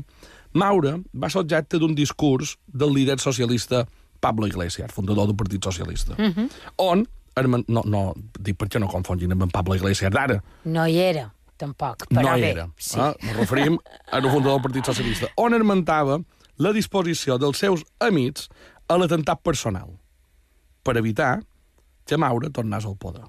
Maura 0.53 0.95
va 1.13 1.29
ser 1.29 1.41
objecte 1.43 1.79
d'un 1.81 1.95
discurs 1.95 2.55
del 2.67 2.93
líder 2.93 3.19
socialista 3.19 3.85
Pablo 4.27 4.47
Iglesias, 4.47 4.91
fundador 4.93 5.27
del 5.31 5.35
Partit 5.39 5.63
Socialista, 5.63 6.13
uh 6.13 6.29
-huh. 6.29 6.49
on, 6.77 7.07
no, 7.67 7.83
no, 7.85 8.13
dic 8.39 8.57
perquè 8.59 8.79
no 8.79 8.87
confongin 8.91 9.31
amb 9.31 9.43
en 9.43 9.49
Pablo 9.49 9.75
Iglesias 9.75 10.11
d'ara, 10.11 10.41
No 10.63 10.85
hi 10.87 10.97
era, 10.99 11.31
tampoc, 11.57 12.07
però 12.09 12.21
no 12.21 12.37
hi 12.37 12.41
bé. 12.41 12.49
era. 12.51 12.69
Sí. 12.77 12.99
Eh? 12.99 13.13
Ens 13.19 13.37
referim 13.37 13.77
a 14.11 14.17
un 14.17 14.31
fundador 14.31 14.59
del 14.59 14.61
Partit 14.61 14.85
Socialista, 14.85 15.27
on 15.35 15.53
esmentava 15.53 16.19
la 16.57 16.73
disposició 16.73 17.37
dels 17.37 17.57
seus 17.57 17.83
amics 17.99 18.49
a 18.87 18.97
l'atemptat 18.97 19.41
personal 19.43 19.89
per 20.83 20.97
evitar 20.97 21.41
que 22.05 22.17
Maura 22.17 22.49
tornés 22.49 22.85
al 22.85 22.95
poder. 22.95 23.25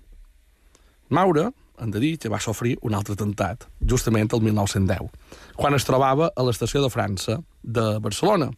Maura, 1.08 1.50
hem 1.80 1.90
de 1.90 2.00
dir 2.00 2.18
que 2.18 2.28
va 2.28 2.40
sofrir 2.40 2.76
un 2.82 2.94
altre 2.94 3.14
atemptat, 3.14 3.66
justament 3.80 4.30
el 4.32 4.42
1910, 4.42 5.10
quan 5.56 5.74
es 5.74 5.86
trobava 5.88 6.30
a 6.34 6.46
l'estació 6.46 6.82
de 6.84 6.90
França 6.92 7.38
de 7.62 7.98
Barcelona. 8.04 8.50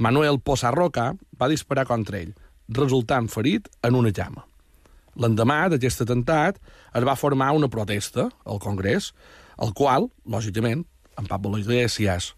Manuel 0.00 0.40
Possarroca 0.40 1.10
va 1.40 1.48
disparar 1.52 1.84
contra 1.88 2.18
ell, 2.22 2.32
resultant 2.72 3.28
ferit 3.28 3.68
en 3.84 3.98
una 3.98 4.12
llama. 4.16 4.46
L'endemà 5.20 5.66
d'aquest 5.68 6.04
atemptat 6.06 6.56
es 6.96 7.04
va 7.04 7.16
formar 7.20 7.50
una 7.52 7.68
protesta 7.68 8.28
al 8.48 8.60
Congrés, 8.62 9.10
al 9.60 9.74
qual, 9.76 10.08
lògicament, 10.24 10.86
en 11.20 11.26
Pablo 11.28 11.58
Iglesias, 11.60 12.32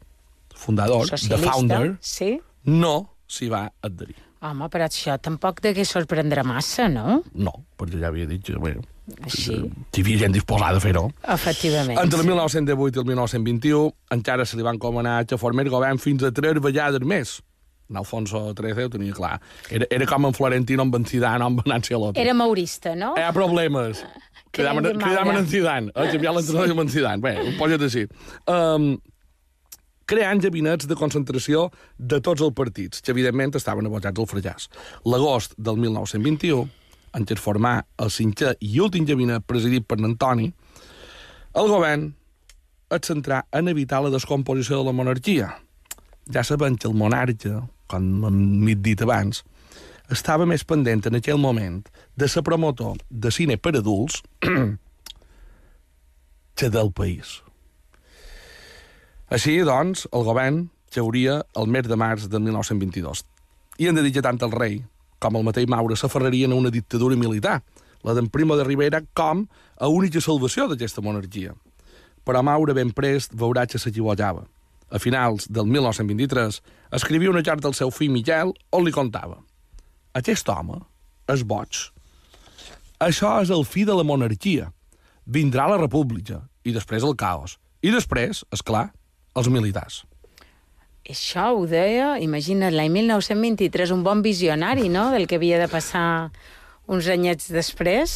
fundador, 0.57 1.07
Socialista, 1.07 1.37
the 1.39 1.51
founder, 1.51 1.97
Sí? 2.01 2.41
no 2.65 3.15
s'hi 3.29 3.49
va 3.53 3.69
adherir. 3.83 4.17
Home, 4.43 4.67
però 4.69 4.89
això 4.89 5.15
tampoc 5.23 5.61
degué 5.63 5.85
sorprendre 5.87 6.43
massa, 6.43 6.89
no? 6.91 7.21
No, 7.33 7.53
perquè 7.79 8.01
ja 8.01 8.09
havia 8.11 8.27
dit 8.27 8.43
que 8.43 8.57
Així. 9.23 9.55
hi 9.55 10.01
havia 10.03 10.19
gent 10.19 10.35
disposada 10.35 10.79
a 10.79 10.81
fer-ho. 10.81 11.13
Efectivament. 11.29 11.99
Entre 12.03 12.19
el 12.19 12.27
1918 12.27 12.97
i 12.97 13.03
el 13.03 13.07
1921 13.07 13.93
encara 14.11 14.45
se 14.45 14.57
li 14.57 14.63
van 14.67 14.79
comanar 14.79 15.27
que 15.27 15.39
formés 15.39 15.71
govern 15.71 15.99
fins 15.99 16.25
a 16.25 16.33
tres 16.33 16.59
vegades 16.61 17.07
més. 17.07 17.41
En 17.91 17.99
Alfonso 18.01 18.55
XIII 18.57 18.87
ho 18.87 18.91
tenia 18.93 19.13
clar. 19.13 19.35
Era, 19.71 19.87
era 19.91 20.07
com 20.09 20.27
en 20.29 20.35
Florentino 20.37 20.83
amb 20.87 20.95
en 20.97 21.05
Zidane 21.05 21.45
amb 21.45 21.61
en 21.67 21.73
Ancelotti. 21.77 22.21
Era 22.21 22.35
maurista, 22.35 22.95
no? 22.97 23.15
Hi 23.19 23.27
ha 23.27 23.33
problemes. 23.37 24.05
Cridaven, 24.53 24.85
de 24.85 24.93
cridaven 24.97 25.33
Maura. 25.33 25.41
en 25.41 25.47
Zidane. 25.49 25.93
Eh? 25.95 26.11
Canviar 26.13 26.35
l'entrenador 26.37 26.75
amb 26.75 26.85
en 26.85 26.93
Zidane. 26.93 27.23
Bé, 27.25 27.35
ho 27.41 27.53
posa't 27.59 27.85
així. 27.89 28.07
Um, 28.53 28.95
creant 30.09 30.43
gabinets 30.45 30.89
de 30.89 30.97
concentració 30.99 31.67
de 31.99 32.21
tots 32.21 32.43
els 32.45 32.55
partits, 32.57 33.01
que 33.01 33.13
evidentment 33.15 33.55
estaven 33.57 33.89
abocats 33.89 34.21
al 34.21 34.29
fracàs. 34.29 34.69
L'agost 35.09 35.57
del 35.57 35.81
1921, 35.81 36.67
en 37.17 37.29
què 37.29 37.37
es 37.37 37.45
formà 37.45 37.79
el 38.01 38.13
cinquè 38.13 38.55
i 38.61 38.81
últim 38.81 39.07
gabinet 39.09 39.45
presidit 39.49 39.87
per 39.89 40.01
Antoni, 40.01 40.51
el 41.57 41.69
govern 41.69 42.11
es 42.93 43.09
centrà 43.09 43.43
en 43.53 43.69
evitar 43.73 44.03
la 44.05 44.13
descomposició 44.13 44.81
de 44.81 44.91
la 44.91 44.97
monarquia. 44.97 45.53
Ja 46.31 46.45
sabem 46.47 46.77
que 46.77 46.87
el 46.89 46.95
monarca, 46.95 47.65
com 47.91 48.27
hem 48.29 48.69
dit 48.83 49.03
abans, 49.03 49.43
estava 50.13 50.47
més 50.47 50.65
pendent 50.65 51.03
en 51.09 51.19
aquell 51.19 51.41
moment 51.41 51.83
de 52.17 52.29
ser 52.29 52.45
promotor 52.47 53.01
de 53.11 53.33
cine 53.35 53.57
per 53.57 53.75
adults 53.79 54.23
que 56.59 56.71
del 56.71 56.93
país. 56.93 57.41
Així, 59.33 59.59
doncs, 59.65 60.07
el 60.13 60.25
govern 60.29 60.69
hauria 61.01 61.41
el 61.57 61.67
mes 61.73 61.89
de 61.89 61.97
març 61.97 62.29
de 62.29 62.39
1922. 62.39 63.25
I 63.81 63.89
hem 63.89 63.97
de 63.97 64.03
dir 64.05 64.13
que 64.13 64.25
tant 64.25 64.39
el 64.45 64.53
rei 64.53 64.83
com 65.23 65.39
el 65.39 65.47
mateix 65.47 65.69
Maura 65.71 65.97
s'aferrarien 65.97 66.53
a 66.53 66.59
una 66.59 66.73
dictadura 66.75 67.17
militar, 67.17 67.61
la 68.03 68.15
d'en 68.17 68.27
Primo 68.27 68.57
de 68.59 68.67
Rivera, 68.67 69.01
com 69.15 69.47
a 69.79 69.89
única 69.89 70.21
salvació 70.21 70.67
d'aquesta 70.69 71.05
monarquia. 71.05 71.55
Però 72.27 72.43
Maura 72.43 72.75
ben 72.75 72.91
prest 72.91 73.35
veurà 73.39 73.65
que 73.71 73.79
s'equivocava. 73.79 74.43
A 74.93 75.01
finals 75.01 75.49
del 75.49 75.67
1923 75.73 76.61
escrivia 76.93 77.33
una 77.33 77.43
carta 77.43 77.71
al 77.71 77.79
seu 77.79 77.91
fill 77.91 78.13
Miquel 78.13 78.53
on 78.77 78.85
li 78.85 78.93
contava 78.93 79.41
aquest 80.19 80.49
home 80.53 80.79
és 81.33 81.43
boig. 81.49 81.79
Això 83.01 83.33
és 83.43 83.51
el 83.55 83.65
fi 83.65 83.87
de 83.89 83.97
la 83.97 84.05
monarquia. 84.05 84.69
Vindrà 85.25 85.69
la 85.71 85.79
república, 85.81 86.43
i 86.69 86.75
després 86.75 87.05
el 87.07 87.17
caos. 87.17 87.57
I 87.83 87.91
després, 87.95 88.43
és 88.53 88.63
clar, 88.63 88.91
els 89.39 89.49
militars. 89.49 90.03
Això 91.09 91.49
ho 91.57 91.65
deia, 91.67 92.19
imagina't, 92.23 92.75
l'any 92.77 92.93
1923, 92.93 93.91
un 93.97 94.05
bon 94.07 94.23
visionari, 94.23 94.91
no?, 94.93 95.09
del 95.15 95.27
que 95.27 95.41
havia 95.41 95.59
de 95.59 95.71
passar 95.73 96.31
uns 96.87 97.09
anyets 97.11 97.49
després. 97.51 98.13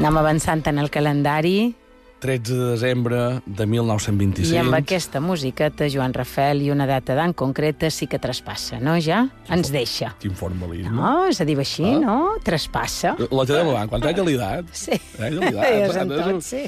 Anem 0.00 0.16
avançant 0.16 0.62
en 0.70 0.78
el 0.80 0.88
calendari 0.92 1.74
13 2.20 2.54
de 2.56 2.66
desembre 2.74 3.18
de 3.46 3.64
1925. 3.68 4.52
i 4.54 4.58
amb 4.60 4.74
aquesta 4.76 5.20
musiqueta, 5.24 5.86
Joan 5.92 6.12
Rafel, 6.16 6.60
i 6.66 6.70
una 6.72 6.86
data 6.88 7.14
tan 7.16 7.32
concreta 7.36 7.88
sí 7.92 8.06
que 8.08 8.18
traspassa, 8.20 8.78
no, 8.80 8.94
ja? 9.00 9.22
Ens 9.52 9.70
deixa. 9.72 10.10
Quin 10.20 10.34
formalisme. 10.36 10.92
No, 10.92 11.26
és 11.28 11.40
a 11.40 11.46
dir 11.48 11.56
així, 11.60 11.84
Ah. 11.84 11.98
no? 12.00 12.16
Traspassa. 12.44 13.14
La 13.30 13.44
té 13.46 13.52
de 13.54 13.64
davant, 13.64 13.88
quan 13.88 14.00
t'haig 14.02 14.18
l'edat. 14.24 14.64
Sí. 14.72 14.92
Eh, 15.18 15.30
de 15.36 15.52
Ja 15.52 15.68
és 15.68 15.96
un- 15.96 16.08
tots, 16.08 16.44
sí. 16.46 16.64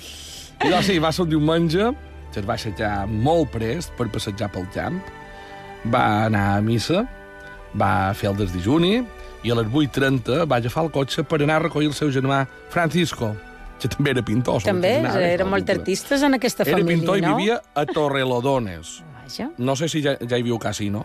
I 0.64 0.71
doncs 0.71 0.87
sí, 0.87 0.99
va 0.99 1.12
ser 1.12 1.25
un 1.25 1.31
diumenge, 1.31 1.92
que 2.33 2.40
es 2.40 2.49
va 2.49 2.55
aixecar 2.55 3.07
molt 3.09 3.51
prest 3.51 3.92
per 3.97 4.09
passejar 4.09 4.51
pel 4.53 4.68
camp, 4.73 5.01
va 5.92 6.25
anar 6.27 6.57
a 6.57 6.61
missa, 6.62 7.05
va 7.77 8.12
fer 8.14 8.31
el 8.31 8.37
desdijuni, 8.37 9.03
i 9.42 9.50
a 9.50 9.57
les 9.59 9.66
8.30 9.66 10.44
va 10.50 10.59
agafar 10.62 10.85
el 10.87 10.92
cotxe 10.94 11.24
per 11.26 11.40
anar 11.42 11.59
a 11.59 11.64
recollir 11.66 11.90
el 11.90 11.96
seu 11.98 12.12
germà 12.14 12.44
Francisco, 12.70 13.33
que 13.83 13.90
també 13.90 14.14
era 14.14 14.22
pintor. 14.22 14.62
També, 14.62 14.94
eren 15.02 15.48
no? 15.48 15.52
molt 15.57 15.70
artistes 15.74 16.22
en 16.22 16.38
aquesta 16.38 16.66
Era 16.66 16.78
família, 16.78 17.00
pintor 17.00 17.18
i 17.18 17.24
no? 17.24 17.35
vivia 17.37 17.59
a 17.74 17.87
Torrelodones. 17.90 19.00
Vaja. 19.22 19.50
No 19.59 19.74
sé 19.78 19.88
si 19.90 20.02
ja, 20.05 20.16
ja 20.18 20.38
hi 20.38 20.46
viu 20.46 20.59
casino, 20.62 21.05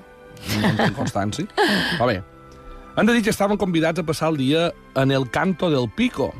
no 0.53 0.69
en 0.69 0.77
tinc 0.77 0.97
constància. 0.97 1.47
Però 1.55 2.09
bé, 2.09 2.21
han 2.97 3.09
de 3.09 3.13
dir 3.13 3.23
que 3.25 3.33
estaven 3.33 3.57
convidats 3.61 4.01
a 4.01 4.05
passar 4.05 4.31
el 4.33 4.39
dia 4.41 4.71
en 4.95 5.11
el 5.13 5.29
Canto 5.29 5.69
del 5.69 5.89
Pico, 5.89 6.31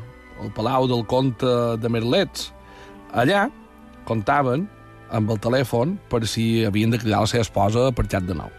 el 0.42 0.52
Palau 0.54 0.88
del 0.90 1.04
Comte 1.06 1.46
de 1.78 1.90
Merlets. 1.90 2.52
Allà 3.14 3.48
comptaven 4.08 4.68
amb 5.14 5.30
el 5.32 5.38
telèfon 5.40 5.96
per 6.10 6.24
si 6.28 6.64
havien 6.66 6.90
de 6.90 6.98
cridar 7.00 7.22
la 7.24 7.30
seva 7.30 7.46
esposa 7.46 7.88
per 7.94 8.06
xat 8.10 8.26
de 8.28 8.36
nou. 8.36 8.50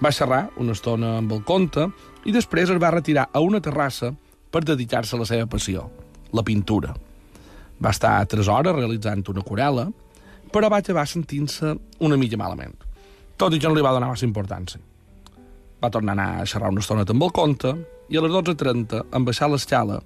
Va 0.00 0.12
xerrar 0.14 0.46
una 0.60 0.76
estona 0.76 1.16
amb 1.18 1.32
el 1.36 1.42
conte 1.48 1.88
i 2.24 2.34
després 2.34 2.70
es 2.70 2.80
va 2.82 2.92
retirar 2.92 3.28
a 3.32 3.40
una 3.40 3.60
terrassa 3.64 4.12
per 4.50 4.64
dedicar-se 4.66 5.16
a 5.16 5.20
la 5.20 5.28
seva 5.28 5.46
passió, 5.48 5.86
la 6.32 6.44
pintura. 6.44 6.92
Va 7.80 7.94
estar 7.94 8.18
tres 8.28 8.48
hores 8.48 8.76
realitzant 8.76 9.24
una 9.32 9.44
aquarela, 9.44 9.86
però 10.52 10.68
va 10.68 10.80
acabar 10.82 11.06
sentint-se 11.08 11.74
una 12.00 12.18
mica 12.20 12.36
malament. 12.36 12.74
Tot 13.40 13.54
i 13.54 13.60
que 13.60 13.68
no 13.68 13.76
li 13.76 13.84
va 13.84 13.94
donar 13.96 14.10
massa 14.10 14.26
importància. 14.26 14.80
Va 15.80 15.88
tornar 15.88 16.12
a 16.12 16.18
anar 16.18 16.42
a 16.42 16.46
xerrar 16.46 16.72
una 16.74 16.82
estona 16.84 17.06
amb 17.08 17.24
el 17.24 17.32
conte, 17.32 17.72
i 18.10 18.18
a 18.18 18.24
les 18.24 18.32
12.30, 18.34 19.04
en 19.14 19.24
baixar 19.24 19.48
l'escala, 19.48 20.00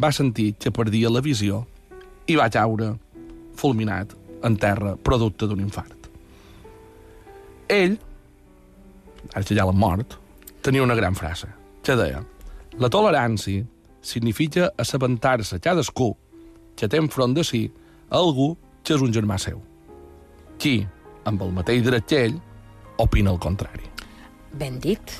va 0.00 0.10
sentir 0.10 0.54
que 0.58 0.72
perdia 0.74 1.12
la 1.12 1.22
visió 1.22 1.66
i 2.26 2.38
va 2.40 2.48
caure 2.50 2.94
fulminat 3.60 4.16
en 4.44 4.56
terra, 4.56 4.96
producte 4.96 5.46
d'un 5.46 5.60
infart. 5.60 6.08
Ell, 7.68 7.98
ara 9.32 9.44
que 9.44 9.56
ja 9.56 9.68
l'ha 9.68 9.76
mort, 9.76 10.18
tenia 10.64 10.82
una 10.82 10.96
gran 10.96 11.14
frase, 11.14 11.50
que 11.84 11.96
deia 11.98 12.24
la 12.80 12.88
tolerància 12.90 13.62
significa 14.02 14.72
assabentar-se 14.82 15.60
cadascú 15.62 16.10
que 16.74 16.88
té 16.90 16.98
enfront 16.98 17.36
de 17.36 17.44
si 17.46 17.68
algú 18.10 18.54
que 18.82 18.96
és 18.96 19.04
un 19.04 19.12
germà 19.14 19.38
seu. 19.38 19.60
Qui, 20.58 20.80
amb 21.24 21.42
el 21.44 21.52
mateix 21.54 21.84
dret 21.86 22.08
que 22.10 22.24
ell, 22.26 22.40
opina 22.98 23.30
el 23.30 23.38
contrari. 23.38 23.86
Ben 24.58 24.80
dit, 24.82 25.14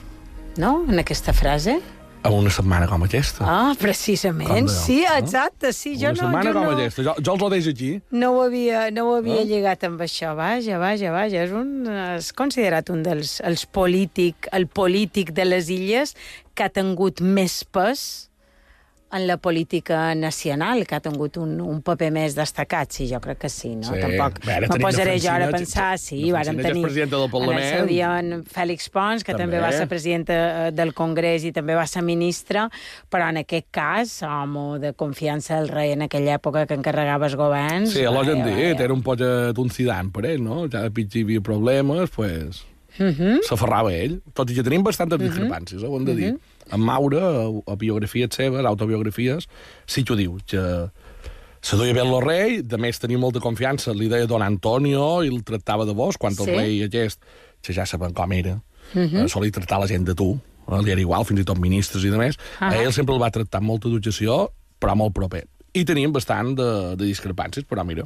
no?, 0.59 0.81
en 0.89 0.99
aquesta 0.99 1.33
frase. 1.33 1.79
A 2.25 2.31
una 2.33 2.49
setmana 2.49 2.87
com 2.89 3.03
aquesta. 3.05 3.45
Ah, 3.45 3.75
precisament, 3.77 4.71
sí, 4.73 5.03
no? 5.05 5.17
exacte, 5.21 5.75
sí, 5.77 5.93
jo 6.01 6.09
una 6.09 6.17
no... 6.17 6.23
setmana 6.23 6.49
jo 6.49 6.55
com 6.57 6.65
no... 6.65 6.73
aquesta. 6.73 7.05
Jo, 7.05 7.15
jo 7.21 7.35
els 7.35 7.45
ho 7.45 7.51
deixo 7.53 7.75
aquí. 7.75 7.91
No 8.17 8.31
ho 8.33 8.43
havia, 8.47 8.87
no 8.97 9.05
ho 9.11 9.17
havia 9.19 9.43
No? 9.43 9.49
lligat 9.51 9.85
amb 9.85 10.01
això. 10.07 10.33
Vaja, 10.39 10.79
vaja, 10.81 11.13
vaja. 11.13 11.45
És, 11.45 11.53
un, 11.53 11.85
és 12.17 12.33
considerat 12.33 12.89
un 12.95 13.05
dels 13.05 13.37
els 13.45 13.67
polític, 13.69 14.49
el 14.57 14.67
polític 14.73 15.35
de 15.37 15.45
les 15.45 15.69
illes 15.69 16.17
que 16.57 16.65
ha 16.65 16.73
tingut 16.73 17.21
més 17.21 17.61
pes 17.69 18.31
en 19.15 19.27
la 19.29 19.37
política 19.39 20.15
nacional, 20.19 20.83
que 20.87 20.97
ha 20.97 21.01
tingut 21.01 21.37
un, 21.39 21.53
un 21.63 21.81
paper 21.87 22.09
més 22.11 22.35
destacat. 22.35 22.91
Sí, 22.91 23.07
jo 23.07 23.21
crec 23.23 23.39
que 23.45 23.51
sí, 23.53 23.77
no? 23.79 23.87
Sí. 23.93 24.01
Tampoc 24.03 24.41
no 24.43 24.59
tenim 24.67 24.83
posaré 24.89 25.15
jo 25.23 25.31
ara 25.31 25.47
a 25.49 25.53
pensar... 25.55 25.93
Sí, 26.03 26.17
Defensina, 26.25 26.39
vàrem 26.41 26.59
tenir 26.65 26.83
presidenta 26.83 27.17
del 27.17 27.25
en 27.25 27.31
el 27.31 27.31
seu 27.31 27.47
Parlament. 27.47 27.89
dia 27.93 28.11
en 28.19 28.43
Fèlix 28.45 28.91
Pons, 28.91 29.23
que 29.23 29.33
també, 29.39 29.61
També. 29.61 29.63
va 29.63 29.73
ser 29.73 29.87
presidenta 29.89 30.35
eh, 30.67 30.73
del 30.75 30.93
Congrés 30.99 31.45
i 31.47 31.53
també 31.55 31.77
va 31.79 31.87
ser 31.87 32.03
ministra, 32.03 32.67
però 33.09 33.31
en 33.31 33.39
aquest 33.45 33.71
cas, 33.71 34.17
home 34.27 34.81
de 34.83 34.93
confiança 34.99 35.61
del 35.61 35.69
rei 35.71 35.93
en 35.95 36.03
aquella 36.09 36.35
època 36.41 36.67
que 36.67 36.75
encarregava 36.75 37.31
els 37.31 37.39
governs... 37.39 37.95
Sí, 37.95 38.03
l'ho 38.03 38.19
vaja, 38.19 38.35
dit, 38.43 38.81
era 38.81 38.93
un 38.93 39.03
poc 39.07 39.23
un 39.23 39.71
cidant 39.71 40.11
per 40.11 40.27
ell, 40.35 40.43
no? 40.43 40.65
Ja 40.67 40.83
de 40.83 40.91
pitjor 40.91 41.21
hi 41.23 41.29
havia 41.31 41.41
problemes, 41.55 42.11
pues, 42.11 42.65
Mhm. 42.95 43.41
s'aferrava 43.43 43.91
a 43.91 43.95
ell. 43.95 44.21
Tot 44.39 44.51
i 44.51 44.55
que 44.55 44.63
tenim 44.63 44.85
bastantes 44.87 45.19
discrepàncies, 45.19 45.83
eh, 45.83 45.87
ho 45.89 45.97
hem 45.99 46.05
de 46.07 46.15
dir. 46.15 46.29
En 46.73 46.81
Maura, 46.81 47.21
a, 47.67 47.77
biografies 47.77 48.35
seves, 48.35 48.65
autobiografies, 48.65 49.49
sí 49.87 50.05
que 50.05 50.15
ho 50.15 50.17
diu, 50.17 50.39
que 50.47 50.63
se 51.65 51.77
duia 51.77 51.95
bé 51.97 52.01
el 52.05 52.21
rei, 52.25 52.63
de 52.63 52.79
més 52.81 52.99
tenia 53.01 53.19
molta 53.19 53.41
confiança, 53.41 53.95
li 53.97 54.09
deia 54.09 54.27
don 54.29 54.43
Antonio 54.45 55.23
i 55.25 55.29
el 55.33 55.43
tractava 55.45 55.87
de 55.89 55.95
vos, 55.97 56.17
quan 56.21 56.33
el 56.33 56.45
Sí. 56.45 56.51
rei 56.51 56.83
aquest, 56.85 57.21
que 57.63 57.73
ja 57.73 57.87
saben 57.87 58.13
com 58.13 58.33
era, 58.33 58.61
uh 58.95 58.99
-huh. 59.01 59.29
solia 59.29 59.51
tractar 59.51 59.81
la 59.81 59.87
gent 59.87 60.05
de 60.07 60.15
tu, 60.15 60.39
eh, 60.69 60.83
li 60.83 60.91
era 60.91 61.01
igual, 61.01 61.25
fins 61.25 61.41
i 61.41 61.45
tot 61.45 61.59
ministres 61.59 62.05
i 62.05 62.11
de 62.11 62.19
més, 62.19 62.37
uh. 62.37 62.41
-huh. 62.61 62.73
a 62.73 62.83
ell 62.83 62.93
sempre 62.93 63.15
el 63.15 63.21
va 63.21 63.31
tractar 63.31 63.59
amb 63.61 63.69
molta 63.69 63.89
educació, 63.89 64.51
però 64.81 64.95
molt 64.95 65.15
proper. 65.15 65.47
I 65.75 65.83
teníem 65.85 66.13
bastant 66.15 66.53
de, 66.55 66.67
de 66.95 67.05
discrepàncies, 67.09 67.65
però 67.67 67.83
mira, 67.85 68.05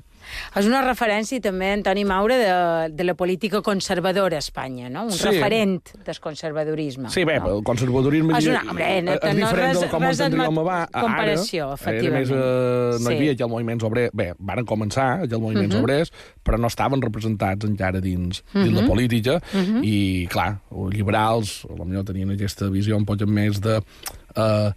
És 0.57 0.65
una 0.69 0.81
referència 0.85 1.41
també, 1.45 1.67
Antoni 1.75 2.03
Maura, 2.09 2.37
de, 2.41 2.95
de 2.97 3.05
la 3.05 3.15
política 3.17 3.61
conservadora 3.65 4.37
a 4.37 4.43
Espanya, 4.43 4.89
no? 4.89 5.03
Un 5.05 5.13
Sí. 5.13 5.27
referent 5.27 5.91
del 6.05 6.19
conservadorisme. 6.21 7.11
Sí, 7.11 7.25
bé, 7.29 7.39
no? 7.41 7.59
el 7.59 7.63
conservadorisme... 7.65 8.39
És 8.39 8.47
una- 8.49 8.63
hombre, 8.71 9.03
no- 9.03 9.13
és 9.21 9.35
no 9.37 9.47
diferent 9.47 9.73
res- 9.75 9.81
de 9.81 9.89
com 9.93 10.03
res 10.03 10.19
entendríem 10.21 10.49
admet- 10.49 10.61
abans. 10.65 10.91
comparació, 11.05 11.67
Ara, 11.67 11.75
efectivament. 11.75 12.09
Era 12.09 12.21
més, 12.21 12.31
eh, 12.31 13.05
no 13.05 13.11
hi 13.11 13.15
Sí. 13.15 13.19
havia 13.19 13.37
ja 13.37 13.45
el 13.45 13.51
moviments 13.51 13.85
obrers... 13.85 14.11
Bé, 14.15 14.33
varen 14.39 14.65
començar 14.67 15.09
ja 15.29 15.37
els 15.37 15.41
moviments 15.43 15.75
Mhm. 15.75 15.83
obrers, 15.83 16.13
però 16.45 16.59
no 16.59 16.67
estaven 16.73 17.03
representats 17.03 17.65
encara 17.69 18.01
dins, 18.01 18.43
dins 18.55 18.73
la 18.81 18.87
política, 18.87 19.41
Mhm. 19.53 19.85
i, 19.85 20.27
clar, 20.33 20.61
els 20.73 20.95
liberals, 20.95 21.67
potser 21.69 22.05
tenien 22.05 22.31
aquesta 22.33 22.69
visió 22.73 22.97
un 22.97 23.05
poc 23.05 23.21
més 23.29 23.61
de... 23.61 23.77
Eh, 24.37 24.41
eh, 24.41 24.73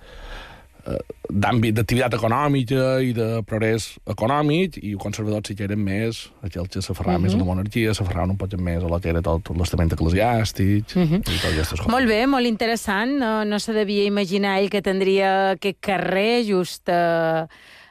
d'àmbit 1.31 1.75
d'activitat 1.77 2.15
econòmica 2.17 2.99
i 3.03 3.13
de 3.15 3.27
progrés 3.47 3.87
econòmic 4.09 4.77
i 4.81 4.93
els 4.95 5.01
conservadors 5.03 5.47
sí 5.47 5.55
que 5.55 5.65
eren 5.67 5.79
més 5.83 6.25
aquells 6.43 6.71
que 6.73 6.83
s'aferraven 6.83 7.25
més 7.25 7.35
a 7.35 7.39
la 7.39 7.47
monarquia, 7.47 7.93
s'aferraven 7.95 8.35
un 8.35 8.39
poc 8.41 8.55
més 8.59 8.83
a 8.83 8.89
lo 8.91 8.99
que 8.99 9.11
era 9.13 9.23
tot 9.25 9.53
l'estament 9.55 9.93
eclesiàstic 9.95 10.95
i 10.95 11.19
totes 11.21 11.45
aquestes 11.53 11.79
coses. 11.79 11.91
Molt 11.93 12.09
bé, 12.09 12.23
molt 12.27 12.49
interessant. 12.49 13.13
No, 13.21 13.33
no 13.47 13.59
se 13.63 13.75
devia 13.75 14.07
imaginar 14.09 14.57
ell 14.59 14.71
que 14.73 14.83
tindria 14.83 15.31
aquest 15.55 15.79
carrer 15.83 16.43
just 16.47 16.91
eh, 16.91 17.45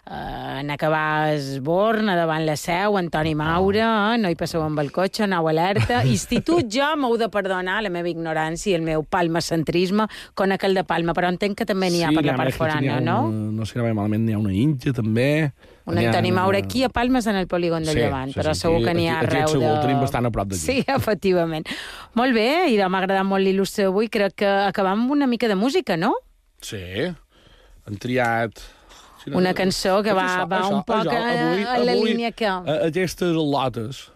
eh, 0.07 0.61
en 0.61 0.71
acabar 0.71 1.33
Esborn, 1.35 2.09
a 2.09 2.17
davant 2.17 2.45
la 2.47 2.57
seu, 2.57 2.97
Antoni 2.99 3.35
Maura, 3.35 4.15
eh? 4.15 4.19
no 4.23 4.31
hi 4.31 4.37
passeu 4.39 4.63
amb 4.63 4.79
el 4.83 4.91
cotxe, 4.93 5.25
anau 5.27 5.49
alerta. 5.51 6.05
Institut, 6.15 6.69
jo 6.73 6.87
m'heu 6.97 7.17
de 7.21 7.29
perdonar 7.33 7.81
la 7.83 7.91
meva 7.91 8.09
ignorància 8.11 8.73
i 8.73 8.79
el 8.79 8.87
meu 8.87 9.03
palmacentrisme 9.05 10.07
con 10.35 10.53
aquell 10.53 10.75
de 10.75 10.85
Palma, 10.85 11.15
però 11.17 11.29
entenc 11.33 11.59
que 11.59 11.67
també 11.69 11.91
n'hi 11.91 12.05
ha 12.07 12.13
per 12.15 12.25
la 12.25 12.37
part 12.39 12.57
forana, 12.57 13.01
no? 13.01 13.19
No 13.31 13.67
sé 13.69 13.81
vaig 13.83 13.95
malament, 13.99 14.25
n'hi 14.27 14.37
ha 14.37 14.41
una 14.41 14.55
Inja, 14.55 14.93
també. 14.97 15.53
Un 15.91 15.99
Antoni 15.99 16.31
Maura 16.31 16.59
aquí 16.59 16.85
a 16.85 16.89
Palmes 16.89 17.27
en 17.27 17.37
el 17.37 17.49
polígon 17.51 17.83
de 17.83 17.91
Sí, 17.93 17.99
Llevant, 17.99 18.31
sí, 18.31 18.39
però 18.39 18.53
sí, 18.55 18.61
segur 18.61 18.77
aquí- 18.77 18.85
que 18.85 18.95
n'hi 18.95 19.09
ha 19.09 19.17
aquí- 19.19 19.27
aquí 19.27 19.37
arreu 19.37 19.49
segur, 19.49 19.65
de... 19.65 19.71
el 19.75 19.81
tenim 19.81 20.01
bastant 20.01 20.27
a 20.27 20.31
prop 20.31 20.49
d'aquí. 20.53 20.61
Sí, 20.61 20.85
efectivament. 20.87 21.67
Molt 22.15 22.35
bé, 22.37 22.69
i 22.71 22.77
m'ha 22.79 23.01
agradat 23.01 23.27
molt 23.27 23.43
l'il·lustre 23.43 23.89
avui. 23.91 24.09
Crec 24.13 24.37
que 24.45 24.47
acabam 24.69 25.01
amb 25.07 25.11
una 25.17 25.27
mica 25.27 25.49
de 25.49 25.57
música, 25.57 25.97
no? 25.97 26.15
Sí, 26.63 26.79
han 27.87 27.97
triat... 27.99 28.61
Sí, 29.25 29.31
Una 29.35 29.53
cançó 29.55 30.03
que 30.03 30.13
va- 30.13 30.45
va 30.47 30.67
un 30.69 30.83
poc 30.85 31.07
a- 31.07 31.75
a 31.75 31.79
la 31.79 31.95
línia 31.95 32.33
que- 32.33 32.47
Aquestes 32.47 33.35
al·lotes 33.37 34.09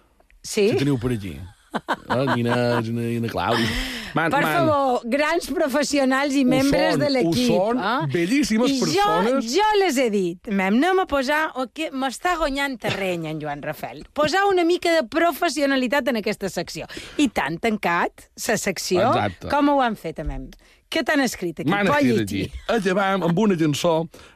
Sí? 0.42 0.70
que 0.70 0.76
teniu 0.76 0.98
per 0.98 1.12
aquí. 1.12 1.38
Eh, 1.74 2.26
Nina, 2.36 2.80
Nina, 2.80 3.02
Nina 3.02 3.28
Clàudia. 3.28 3.68
Man, 4.14 4.30
Per 4.30 4.42
man, 4.42 4.52
favor, 4.68 5.00
grans 5.10 5.48
professionals 5.50 6.34
i 6.38 6.44
Ho 6.44 6.46
membres 6.46 6.92
són, 6.94 7.00
de 7.00 7.08
l'equip. 7.10 7.50
ho 7.50 7.72
són, 7.74 7.78
eh? 7.82 8.06
bellíssimes 8.12 8.70
I 8.70 8.78
persones. 8.78 9.44
Jo, 9.52 9.58
jo 9.58 9.78
les 9.80 9.96
he 9.98 10.08
dit. 10.08 10.46
M'hem 10.46 10.76
anem 10.78 11.00
a 11.00 11.06
posar... 11.06 11.50
o 11.56 11.66
que 11.74 11.90
M'està 11.90 12.36
guanyant 12.38 12.78
terreny, 12.78 13.26
en 13.26 13.40
Joan 13.42 13.60
Rafel. 13.60 14.04
Posar 14.12 14.44
una 14.48 14.62
mica 14.62 14.92
de 14.94 15.02
professionalitat 15.08 16.06
en 16.08 16.16
aquesta 16.22 16.48
secció. 16.48 16.86
I 17.18 17.26
t'han 17.28 17.58
tancat 17.58 18.28
la 18.46 18.56
secció. 18.56 19.00
Exacte. 19.08 19.48
Com 19.50 19.68
ho 19.70 19.80
han 19.82 19.96
fet, 19.96 20.20
amem? 20.20 20.46
Què 20.94 21.02
t'han 21.02 21.24
escrit 21.24 21.59
aquí? 21.59 21.66
M'han 21.72 21.88
escrit 21.90 22.20
aquí. 22.22 22.42
Acabam 22.70 23.24
amb 23.26 23.38
una 23.42 23.57
cançó. 23.59 23.94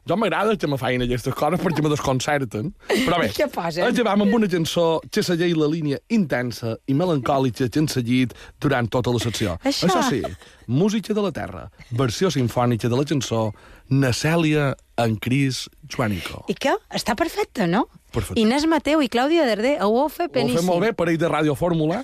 Jo 0.09 0.17
m'agrada 0.19 0.57
que 0.59 0.67
me 0.67 0.79
feien 0.81 1.05
aquestes 1.07 1.37
coses 1.39 1.61
perquè 1.63 1.85
me 1.87 1.93
desconcerten. 1.93 2.73
Però 2.91 3.21
bé, 3.23 3.29
Què 3.39 3.47
posen? 3.55 3.87
acabam 3.87 4.25
amb 4.27 4.35
una 4.41 4.49
cançó 4.51 4.89
que 5.13 5.23
segueix 5.23 5.55
la 5.55 5.69
línia 5.71 6.01
intensa 6.11 6.75
i 6.91 6.97
melancòlica 6.99 7.69
que 7.71 7.79
han 7.85 7.87
seguit 7.93 8.35
durant 8.61 8.91
tota 8.91 9.15
la 9.15 9.23
secció. 9.23 9.55
Això. 9.63 9.87
Això 9.87 10.03
sí, 10.11 10.23
música 10.67 11.15
de 11.15 11.23
la 11.23 11.31
terra, 11.33 11.69
versió 11.95 12.33
sinfònica 12.35 12.91
de 12.91 12.99
la 12.99 13.07
cançó 13.07 13.53
Nacèlia 13.89 14.75
en 15.01 15.17
Cris 15.17 15.69
Joanico. 15.89 16.43
I 16.51 16.55
què? 16.59 16.75
Està 16.95 17.15
perfecte, 17.17 17.67
no? 17.71 17.87
Perfecte. 18.13 18.41
Inés 18.41 18.67
Mateu 18.69 19.01
i 19.05 19.09
Clàudia 19.13 19.47
Darder 19.49 19.77
ho 19.85 19.89
heu 20.03 20.09
fet 20.13 20.29
Ho 20.31 20.35
beníssim. 20.35 20.59
fet 20.61 20.67
molt 20.69 20.83
bé, 20.85 20.93
parell 20.97 21.19
de 21.21 21.29
Ràdio 21.31 21.55
Fórmula, 21.57 22.03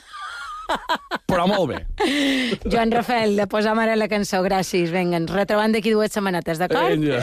però 1.31 1.47
molt 1.51 1.73
bé. 1.73 1.81
Joan 2.71 2.93
Rafel, 2.95 3.37
de 3.37 3.47
posar 3.51 3.77
ara 3.79 3.97
la 3.99 4.09
cançó, 4.09 4.43
gràcies. 4.45 4.93
Vinga, 4.95 5.21
ens 5.23 5.33
retrobem 5.33 5.75
d'aquí 5.75 5.95
dues 5.95 6.13
setmanetes, 6.15 6.61
d'acord? 6.63 6.95
Vinga. 6.95 7.21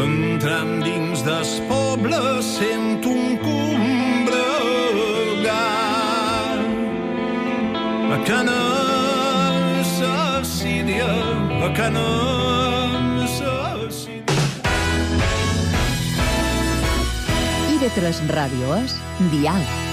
Entrant 0.00 0.78
dins 0.84 1.20
des 1.26 1.50
poble 1.68 2.20
sent 2.46 3.04
un 3.04 3.29
sa 13.26 13.86
síria 13.90 14.24
I 17.70 17.78
de 17.78 17.90
tres 17.94 18.18
és 18.32 18.98
Dial. 19.30 19.89